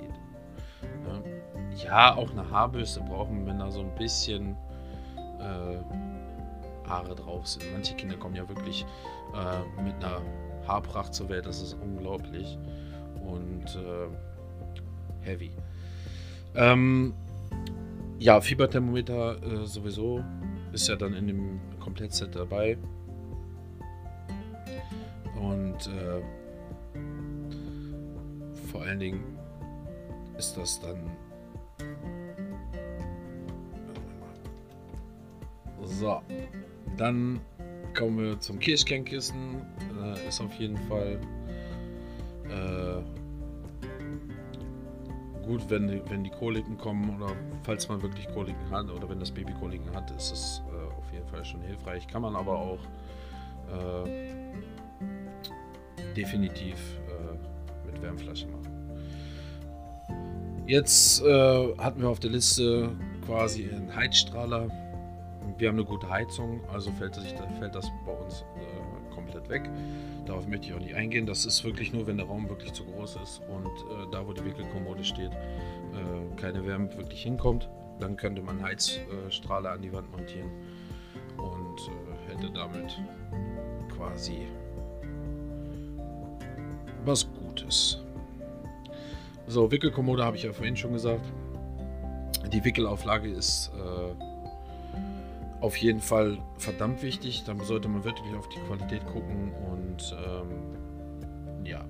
Ja, 1.06 1.84
ja 1.84 2.16
auch 2.16 2.30
eine 2.30 2.48
Haarbürste 2.48 3.00
brauchen, 3.00 3.46
wenn 3.46 3.58
da 3.58 3.70
so 3.70 3.80
ein 3.80 3.94
bisschen 3.96 4.56
äh, 5.40 5.76
Haare 6.90 7.14
drauf 7.14 7.46
sind. 7.46 7.64
Manche 7.72 7.94
Kinder 7.94 8.16
kommen 8.16 8.36
ja 8.36 8.46
wirklich 8.48 8.84
äh, 9.34 9.82
mit 9.82 9.94
einer 10.04 10.20
Haarpracht 10.66 11.14
zur 11.14 11.28
Welt, 11.28 11.46
das 11.46 11.62
ist 11.62 11.74
unglaublich 11.80 12.58
und 13.24 13.64
äh, 13.76 14.08
heavy. 15.22 15.50
Ähm, 16.54 17.14
ja, 18.18 18.40
Fieberthermometer 18.40 19.42
äh, 19.42 19.66
sowieso 19.66 20.22
ist 20.72 20.88
ja 20.88 20.96
dann 20.96 21.14
in 21.14 21.26
dem 21.26 21.60
Komplettset 21.80 22.34
dabei. 22.34 22.76
Und 25.40 25.86
äh, 25.86 26.20
vor 28.70 28.82
allen 28.82 29.00
Dingen 29.00 29.24
ist 30.36 30.56
das 30.56 30.80
dann 30.80 31.10
so 35.82 36.20
dann 37.00 37.40
kommen 37.96 38.18
wir 38.18 38.38
zum 38.40 38.58
Kirschkernkissen. 38.58 39.62
Äh, 40.02 40.28
ist 40.28 40.40
auf 40.40 40.52
jeden 40.54 40.76
Fall 40.76 41.18
äh, 42.44 43.02
gut, 45.46 45.62
wenn, 45.68 46.02
wenn 46.10 46.22
die 46.22 46.30
Koliken 46.30 46.76
kommen 46.76 47.16
oder 47.16 47.32
falls 47.62 47.88
man 47.88 48.02
wirklich 48.02 48.28
Koliken 48.32 48.70
hat 48.70 48.90
oder 48.90 49.08
wenn 49.08 49.18
das 49.18 49.30
Baby 49.30 49.52
Koliken 49.54 49.90
hat, 49.94 50.10
ist 50.10 50.30
es 50.32 50.62
äh, 50.68 50.98
auf 50.98 51.10
jeden 51.12 51.26
Fall 51.28 51.44
schon 51.44 51.62
hilfreich. 51.62 52.06
Kann 52.06 52.20
man 52.22 52.36
aber 52.36 52.58
auch 52.58 52.80
äh, 54.04 54.30
definitiv 56.14 56.76
mit 57.86 58.02
Wärmflasche 58.02 58.46
machen. 58.48 58.66
Jetzt 60.66 61.22
äh, 61.22 61.76
hatten 61.78 62.02
wir 62.02 62.08
auf 62.08 62.20
der 62.20 62.30
Liste 62.30 62.90
quasi 63.26 63.68
einen 63.68 63.94
Heizstrahler. 63.94 64.89
Wir 65.60 65.68
haben 65.68 65.76
eine 65.76 65.84
gute 65.84 66.08
Heizung, 66.08 66.62
also 66.72 66.90
fällt, 66.92 67.16
sich, 67.16 67.34
fällt 67.58 67.74
das 67.74 67.92
bei 68.06 68.12
uns 68.12 68.46
äh, 68.56 69.14
komplett 69.14 69.46
weg. 69.50 69.68
Darauf 70.24 70.46
möchte 70.48 70.68
ich 70.68 70.72
auch 70.72 70.78
nicht 70.78 70.94
eingehen. 70.94 71.26
Das 71.26 71.44
ist 71.44 71.62
wirklich 71.64 71.92
nur, 71.92 72.06
wenn 72.06 72.16
der 72.16 72.24
Raum 72.24 72.48
wirklich 72.48 72.72
zu 72.72 72.82
groß 72.86 73.18
ist 73.22 73.42
und 73.46 73.66
äh, 73.66 74.10
da, 74.10 74.26
wo 74.26 74.32
die 74.32 74.42
Wickelkommode 74.42 75.04
steht, 75.04 75.32
äh, 75.32 76.36
keine 76.36 76.66
Wärme 76.66 76.90
wirklich 76.96 77.22
hinkommt. 77.22 77.68
Dann 77.98 78.16
könnte 78.16 78.40
man 78.40 78.62
Heizstrahler 78.62 79.72
an 79.72 79.82
die 79.82 79.92
Wand 79.92 80.10
montieren 80.10 80.50
und 81.36 81.78
äh, 81.78 82.32
hätte 82.32 82.50
damit 82.52 82.98
quasi 83.94 84.46
was 87.04 87.28
Gutes. 87.34 88.02
So, 89.46 89.70
Wickelkommode 89.70 90.24
habe 90.24 90.38
ich 90.38 90.44
ja 90.44 90.54
vorhin 90.54 90.76
schon 90.76 90.94
gesagt. 90.94 91.30
Die 92.50 92.64
Wickelauflage 92.64 93.28
ist 93.28 93.70
äh, 93.76 94.29
auf 95.60 95.76
jeden 95.76 96.00
Fall 96.00 96.38
verdammt 96.58 97.02
wichtig. 97.02 97.44
Da 97.44 97.54
sollte 97.62 97.88
man 97.88 98.04
wirklich 98.04 98.34
auf 98.34 98.48
die 98.48 98.58
Qualität 98.60 99.06
gucken 99.06 99.52
und 99.70 100.16
ähm, 100.26 101.64
ja, 101.64 101.84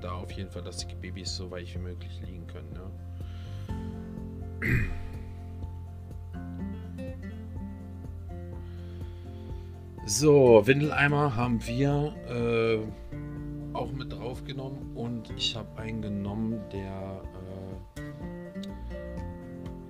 da 0.00 0.12
auf 0.12 0.32
jeden 0.32 0.50
Fall, 0.50 0.62
dass 0.62 0.86
die 0.86 0.94
Babys 0.94 1.36
so 1.36 1.50
weich 1.50 1.74
wie 1.74 1.78
möglich 1.78 2.20
liegen 2.26 2.46
können. 2.46 2.72
Ja. 2.74 2.90
So, 10.06 10.66
Windeleimer 10.66 11.34
haben 11.34 11.66
wir 11.66 12.14
äh, 12.28 12.78
auch 13.74 13.90
mit 13.90 14.12
drauf 14.12 14.44
genommen 14.44 14.90
und 14.94 15.30
ich 15.34 15.56
habe 15.56 15.80
einen 15.80 16.02
genommen, 16.02 16.60
der 16.70 17.22
äh, 17.96 18.02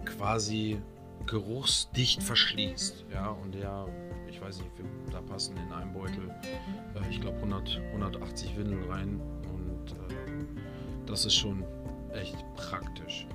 quasi 0.04 0.78
geruchsdicht 1.26 2.22
verschließt. 2.22 3.06
Ja, 3.12 3.28
und 3.28 3.54
der, 3.54 3.86
ich 4.28 4.40
weiß 4.40 4.58
nicht, 4.58 4.70
da 5.10 5.20
passen 5.20 5.56
in 5.56 5.72
einem 5.72 5.92
Beutel, 5.92 6.28
äh, 6.28 7.10
ich 7.10 7.20
glaube 7.20 7.36
100, 7.38 7.80
180 7.92 8.56
Windeln 8.56 8.90
rein 8.90 9.20
und 9.52 9.92
äh, 9.92 11.06
das 11.06 11.24
ist 11.24 11.34
schon 11.34 11.64
echt 12.12 12.36
praktisch. 12.56 13.26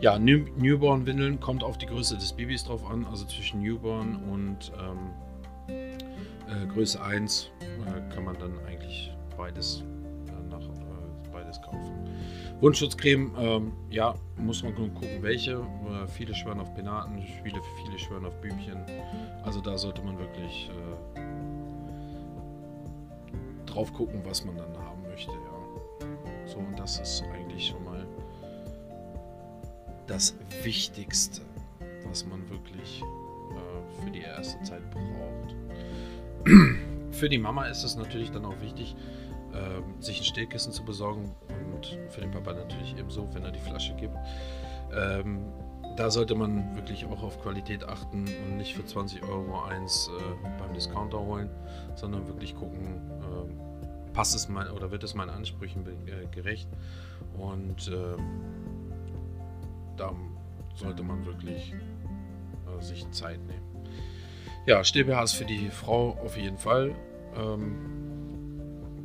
Ja, 0.00 0.18
New 0.18 0.46
Newborn-Windeln 0.56 1.40
kommt 1.40 1.62
auf 1.62 1.76
die 1.76 1.86
Größe 1.86 2.16
des 2.16 2.32
Babys 2.32 2.64
drauf 2.64 2.88
an, 2.90 3.04
also 3.04 3.26
zwischen 3.26 3.60
Newborn 3.60 4.16
und 4.30 4.72
ähm, 4.78 5.10
äh, 5.68 6.66
Größe 6.72 7.02
1 7.02 7.50
äh, 7.60 8.14
kann 8.14 8.24
man 8.24 8.38
dann 8.38 8.58
eigentlich 8.66 9.12
beides, 9.36 9.84
äh, 11.50 11.60
beides 11.60 11.62
kaufen. 11.62 12.08
Wundschutzcreme, 12.60 13.32
ähm, 13.38 13.72
ja, 13.90 14.14
muss 14.36 14.62
man 14.62 14.74
gucken, 14.74 15.22
welche. 15.22 15.52
Äh, 15.52 16.06
viele 16.08 16.34
schwören 16.34 16.60
auf 16.60 16.74
Penaten, 16.74 17.22
viele, 17.42 17.60
viele 17.84 17.98
schwören 17.98 18.26
auf 18.26 18.40
Bübchen. 18.40 18.84
Also 19.42 19.60
da 19.60 19.76
sollte 19.78 20.02
man 20.02 20.18
wirklich 20.18 20.70
äh, 21.16 21.20
drauf 23.66 23.92
gucken, 23.92 24.20
was 24.24 24.44
man 24.44 24.56
dann 24.56 24.76
haben 24.76 25.02
möchte. 25.02 25.32
Ja. 25.32 26.06
So, 26.46 26.58
und 26.58 26.78
das 26.78 27.00
ist 27.00 27.24
eigentlich 27.32 27.68
schon 27.68 27.84
mal 27.84 28.06
das 30.06 30.34
Wichtigste, 30.62 31.42
was 32.08 32.26
man 32.26 32.48
wirklich 32.50 33.02
für 34.02 34.10
die 34.10 34.20
erste 34.20 34.62
Zeit 34.64 34.82
braucht. 34.90 35.54
Für 37.12 37.28
die 37.28 37.38
Mama 37.38 37.66
ist 37.66 37.82
es 37.84 37.96
natürlich 37.96 38.30
dann 38.30 38.44
auch 38.44 38.58
wichtig, 38.62 38.94
äh, 39.52 40.02
sich 40.02 40.20
ein 40.20 40.24
Stehkissen 40.24 40.72
zu 40.72 40.84
besorgen 40.84 41.34
und 41.74 41.98
für 42.08 42.20
den 42.20 42.30
Papa 42.30 42.52
natürlich 42.52 42.96
ebenso, 42.98 43.28
wenn 43.34 43.44
er 43.44 43.50
die 43.50 43.60
Flasche 43.60 43.94
gibt. 43.94 44.16
Ähm, 44.94 45.52
da 45.96 46.10
sollte 46.10 46.34
man 46.34 46.76
wirklich 46.76 47.04
auch 47.06 47.22
auf 47.22 47.42
Qualität 47.42 47.84
achten 47.84 48.26
und 48.26 48.56
nicht 48.56 48.74
für 48.74 48.84
20 48.84 49.22
Euro 49.24 49.62
eins 49.64 50.08
äh, 50.08 50.58
beim 50.58 50.72
Discounter 50.72 51.18
holen, 51.18 51.50
sondern 51.94 52.26
wirklich 52.26 52.54
gucken, 52.54 53.00
äh, 53.20 54.12
passt 54.12 54.34
es 54.34 54.48
mein 54.48 54.68
oder 54.68 54.90
wird 54.90 55.04
es 55.04 55.14
meinen 55.14 55.30
Ansprüchen 55.30 55.86
äh, 55.86 56.26
gerecht 56.34 56.68
und 57.36 57.90
ähm, 57.92 58.92
da 59.96 60.12
sollte 60.74 61.02
man 61.02 61.26
wirklich 61.26 61.74
äh, 61.74 62.82
sich 62.82 63.10
Zeit 63.10 63.40
nehmen. 63.46 63.86
Ja, 64.66 64.84
Stillbh 64.84 65.22
ist 65.22 65.32
für 65.32 65.44
die 65.44 65.70
Frau 65.70 66.18
auf 66.22 66.36
jeden 66.36 66.58
Fall. 66.58 66.94
Ähm, 67.36 68.09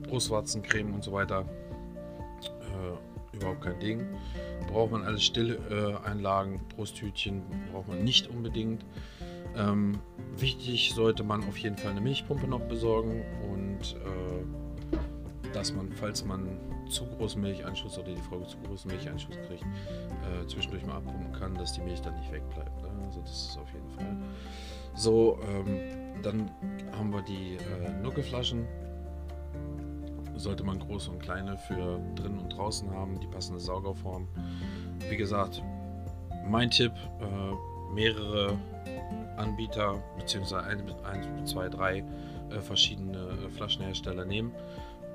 Brustwarzencreme 0.08 0.94
und 0.94 1.04
so 1.04 1.12
weiter. 1.12 1.46
Äh, 2.62 3.36
überhaupt 3.36 3.62
kein 3.62 3.80
Ding. 3.80 4.06
Braucht 4.68 4.92
man 4.92 5.04
alles 5.04 5.24
Stilleinlagen, 5.24 6.56
äh, 6.56 6.76
Brusthütchen 6.76 7.44
braucht 7.72 7.88
man 7.88 8.04
nicht 8.04 8.28
unbedingt. 8.30 8.86
Ähm, 9.56 10.00
wichtig 10.38 10.94
sollte 10.94 11.24
man 11.24 11.44
auf 11.48 11.58
jeden 11.58 11.78
Fall 11.78 11.92
eine 11.92 12.02
Milchpumpe 12.02 12.48
noch 12.48 12.62
besorgen 12.62 13.24
und 13.54 13.96
äh, 13.96 15.52
dass 15.54 15.74
man, 15.74 15.92
falls 15.94 16.26
man 16.26 16.60
zu 16.90 17.06
großen 17.06 17.42
Milcheinschuss 17.42 17.98
oder 17.98 18.14
die 18.14 18.22
Frau 18.22 18.42
zu 18.42 18.58
großen 18.60 18.92
Milcheinschuss 18.92 19.36
kriegt, 19.48 19.64
äh, 19.64 20.46
zwischendurch 20.48 20.86
mal 20.86 20.98
abpumpen 20.98 21.32
kann, 21.34 21.56
dass 21.56 21.74
die 21.74 21.82
Milch 21.82 22.02
dann 22.02 22.16
nicht 22.20 22.32
wegbleibt. 22.32 22.82
Ne? 22.82 22.90
Also 23.06 23.22
das 23.22 23.50
ist 23.50 23.58
auf 23.58 23.72
jeden 23.74 23.90
Fall. 23.92 24.18
So, 24.96 25.40
ähm, 25.48 26.22
dann 26.22 26.52
haben 26.92 27.12
wir 27.12 27.22
die 27.22 27.56
äh, 27.56 28.02
Nuckelflaschen. 28.02 28.66
Sollte 30.36 30.64
man 30.64 30.80
große 30.80 31.12
und 31.12 31.20
kleine 31.20 31.58
für 31.58 32.00
drinnen 32.16 32.40
und 32.40 32.50
draußen 32.50 32.90
haben, 32.92 33.20
die 33.20 33.28
passende 33.28 33.60
Saugerform. 33.60 34.28
Wie 35.10 35.18
gesagt, 35.18 35.64
mein 36.48 36.70
Tipp, 36.70 36.92
äh, 37.22 37.94
mehrere 37.94 38.58
Anbieter 39.38 40.02
bzw. 40.18 40.56
1, 40.56 41.52
2, 41.52 41.70
3 41.70 42.04
verschiedene 42.62 43.18
äh, 43.18 43.50
Flaschenhersteller 43.50 44.26
nehmen 44.26 44.52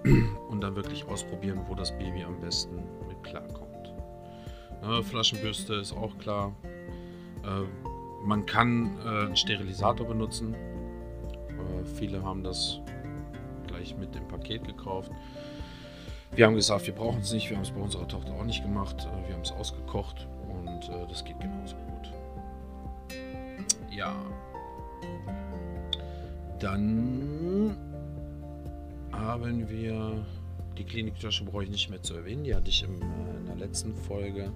und 0.48 0.60
dann 0.60 0.76
wirklich 0.76 1.06
ausprobieren, 1.06 1.60
wo 1.68 1.74
das 1.74 1.96
Baby 1.98 2.24
am 2.24 2.40
besten 2.40 2.76
mit 3.08 3.22
klarkommt. 3.22 3.94
Äh, 4.82 5.02
Flaschenbürste 5.02 5.74
ist 5.74 5.92
auch 5.92 6.16
klar. 6.18 6.54
Äh, 7.44 7.66
man 8.24 8.46
kann 8.46 8.98
äh, 9.04 9.08
einen 9.26 9.36
Sterilisator 9.36 10.06
benutzen. 10.06 10.54
Äh, 10.54 11.84
viele 11.84 12.22
haben 12.22 12.42
das 12.42 12.80
gleich 13.80 13.96
mit 13.96 14.14
dem 14.14 14.26
Paket 14.28 14.64
gekauft. 14.64 15.10
Wir 16.32 16.46
haben 16.46 16.54
gesagt, 16.54 16.86
wir 16.86 16.94
brauchen 16.94 17.20
es 17.20 17.32
nicht. 17.32 17.48
Wir 17.48 17.56
haben 17.56 17.64
es 17.64 17.70
bei 17.70 17.80
unserer 17.80 18.06
Tochter 18.06 18.32
auch 18.32 18.44
nicht 18.44 18.62
gemacht. 18.62 18.96
Äh, 19.00 19.28
wir 19.28 19.34
haben 19.34 19.42
es 19.42 19.52
ausgekocht 19.52 20.28
und 20.48 20.88
äh, 20.88 21.06
das 21.08 21.24
geht 21.24 21.40
genauso 21.40 21.76
gut. 21.76 22.12
Ja. 23.90 24.14
Dann 26.58 27.76
haben 29.12 29.68
wir 29.68 30.24
die 30.76 30.84
Kliniktasche 30.84 31.44
brauche 31.44 31.64
ich 31.64 31.70
nicht 31.70 31.90
mehr 31.90 32.02
zu 32.02 32.14
erwähnen. 32.14 32.44
Die 32.44 32.54
hatte 32.54 32.68
ich 32.68 32.82
äh, 32.82 32.86
in 32.86 33.46
der 33.46 33.56
letzten 33.56 33.94
Folge 33.94 34.52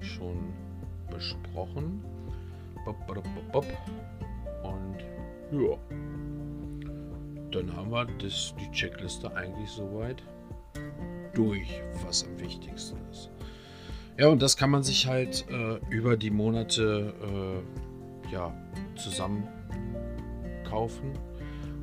schon 0.00 0.52
besprochen. 1.10 2.04
Und 4.62 4.96
ja, 5.52 5.76
dann 7.50 7.74
haben 7.76 7.90
wir 7.90 8.06
das, 8.18 8.54
die 8.58 8.70
Checkliste 8.72 9.34
eigentlich 9.34 9.70
soweit 9.70 10.22
durch, 11.34 11.82
was 12.04 12.24
am 12.24 12.38
wichtigsten 12.40 12.98
ist. 13.10 13.30
Ja, 14.18 14.28
und 14.28 14.40
das 14.40 14.56
kann 14.56 14.70
man 14.70 14.82
sich 14.82 15.06
halt 15.06 15.44
äh, 15.50 15.78
über 15.90 16.16
die 16.16 16.30
Monate 16.30 17.12
äh, 17.22 18.32
ja, 18.32 18.54
zusammen 18.96 19.46
kaufen. 20.68 21.12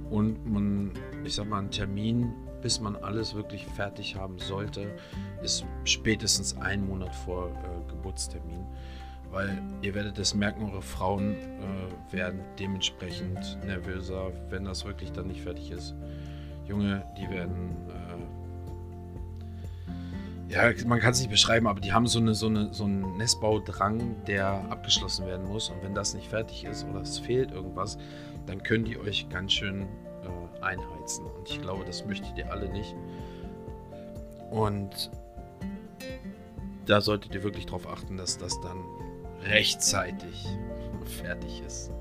Und 0.09 0.45
man, 0.45 0.91
ich 1.23 1.35
sag 1.35 1.47
mal, 1.47 1.59
einen 1.59 1.71
Termin, 1.71 2.33
bis 2.61 2.79
man 2.79 2.95
alles 2.95 3.35
wirklich 3.35 3.65
fertig 3.65 4.15
haben 4.15 4.39
sollte, 4.39 4.95
ist 5.43 5.65
spätestens 5.83 6.57
ein 6.57 6.85
Monat 6.87 7.13
vor 7.15 7.49
äh, 7.49 7.89
Geburtstermin 7.89 8.65
weil 9.33 9.61
ihr 9.81 9.93
werdet 9.95 10.17
es 10.19 10.33
merken, 10.35 10.63
eure 10.69 10.83
Frauen 10.83 11.35
äh, 11.35 12.13
werden 12.13 12.39
dementsprechend 12.59 13.57
nervöser, 13.65 14.31
wenn 14.49 14.63
das 14.63 14.85
wirklich 14.85 15.11
dann 15.11 15.27
nicht 15.27 15.41
fertig 15.41 15.71
ist. 15.71 15.95
Junge, 16.67 17.03
die 17.17 17.27
werden, 17.29 17.75
äh, 20.49 20.53
ja, 20.53 20.71
man 20.87 20.99
kann 20.99 21.11
es 21.11 21.19
nicht 21.19 21.31
beschreiben, 21.31 21.65
aber 21.65 21.79
die 21.81 21.91
haben 21.91 22.05
so, 22.05 22.19
eine, 22.19 22.35
so, 22.35 22.45
eine, 22.45 22.71
so 22.73 22.83
einen 22.83 23.17
Nestbaudrang, 23.17 24.23
der 24.27 24.47
abgeschlossen 24.69 25.25
werden 25.25 25.47
muss. 25.47 25.69
Und 25.69 25.81
wenn 25.81 25.95
das 25.95 26.13
nicht 26.13 26.27
fertig 26.27 26.63
ist 26.65 26.85
oder 26.87 27.01
es 27.01 27.17
fehlt 27.17 27.51
irgendwas, 27.51 27.97
dann 28.45 28.61
können 28.61 28.85
die 28.85 28.99
euch 28.99 29.27
ganz 29.29 29.53
schön 29.53 29.81
äh, 29.81 30.63
einheizen. 30.63 31.25
Und 31.25 31.49
ich 31.49 31.59
glaube, 31.59 31.83
das 31.85 32.05
möchtet 32.05 32.37
ihr 32.37 32.51
alle 32.51 32.69
nicht. 32.69 32.95
Und 34.51 35.09
da 36.85 37.01
solltet 37.01 37.33
ihr 37.33 37.41
wirklich 37.41 37.65
darauf 37.65 37.87
achten, 37.87 38.17
dass 38.17 38.37
das 38.37 38.61
dann 38.61 38.77
rechtzeitig 39.45 40.45
fertig 41.05 41.61
ist. 41.65 41.91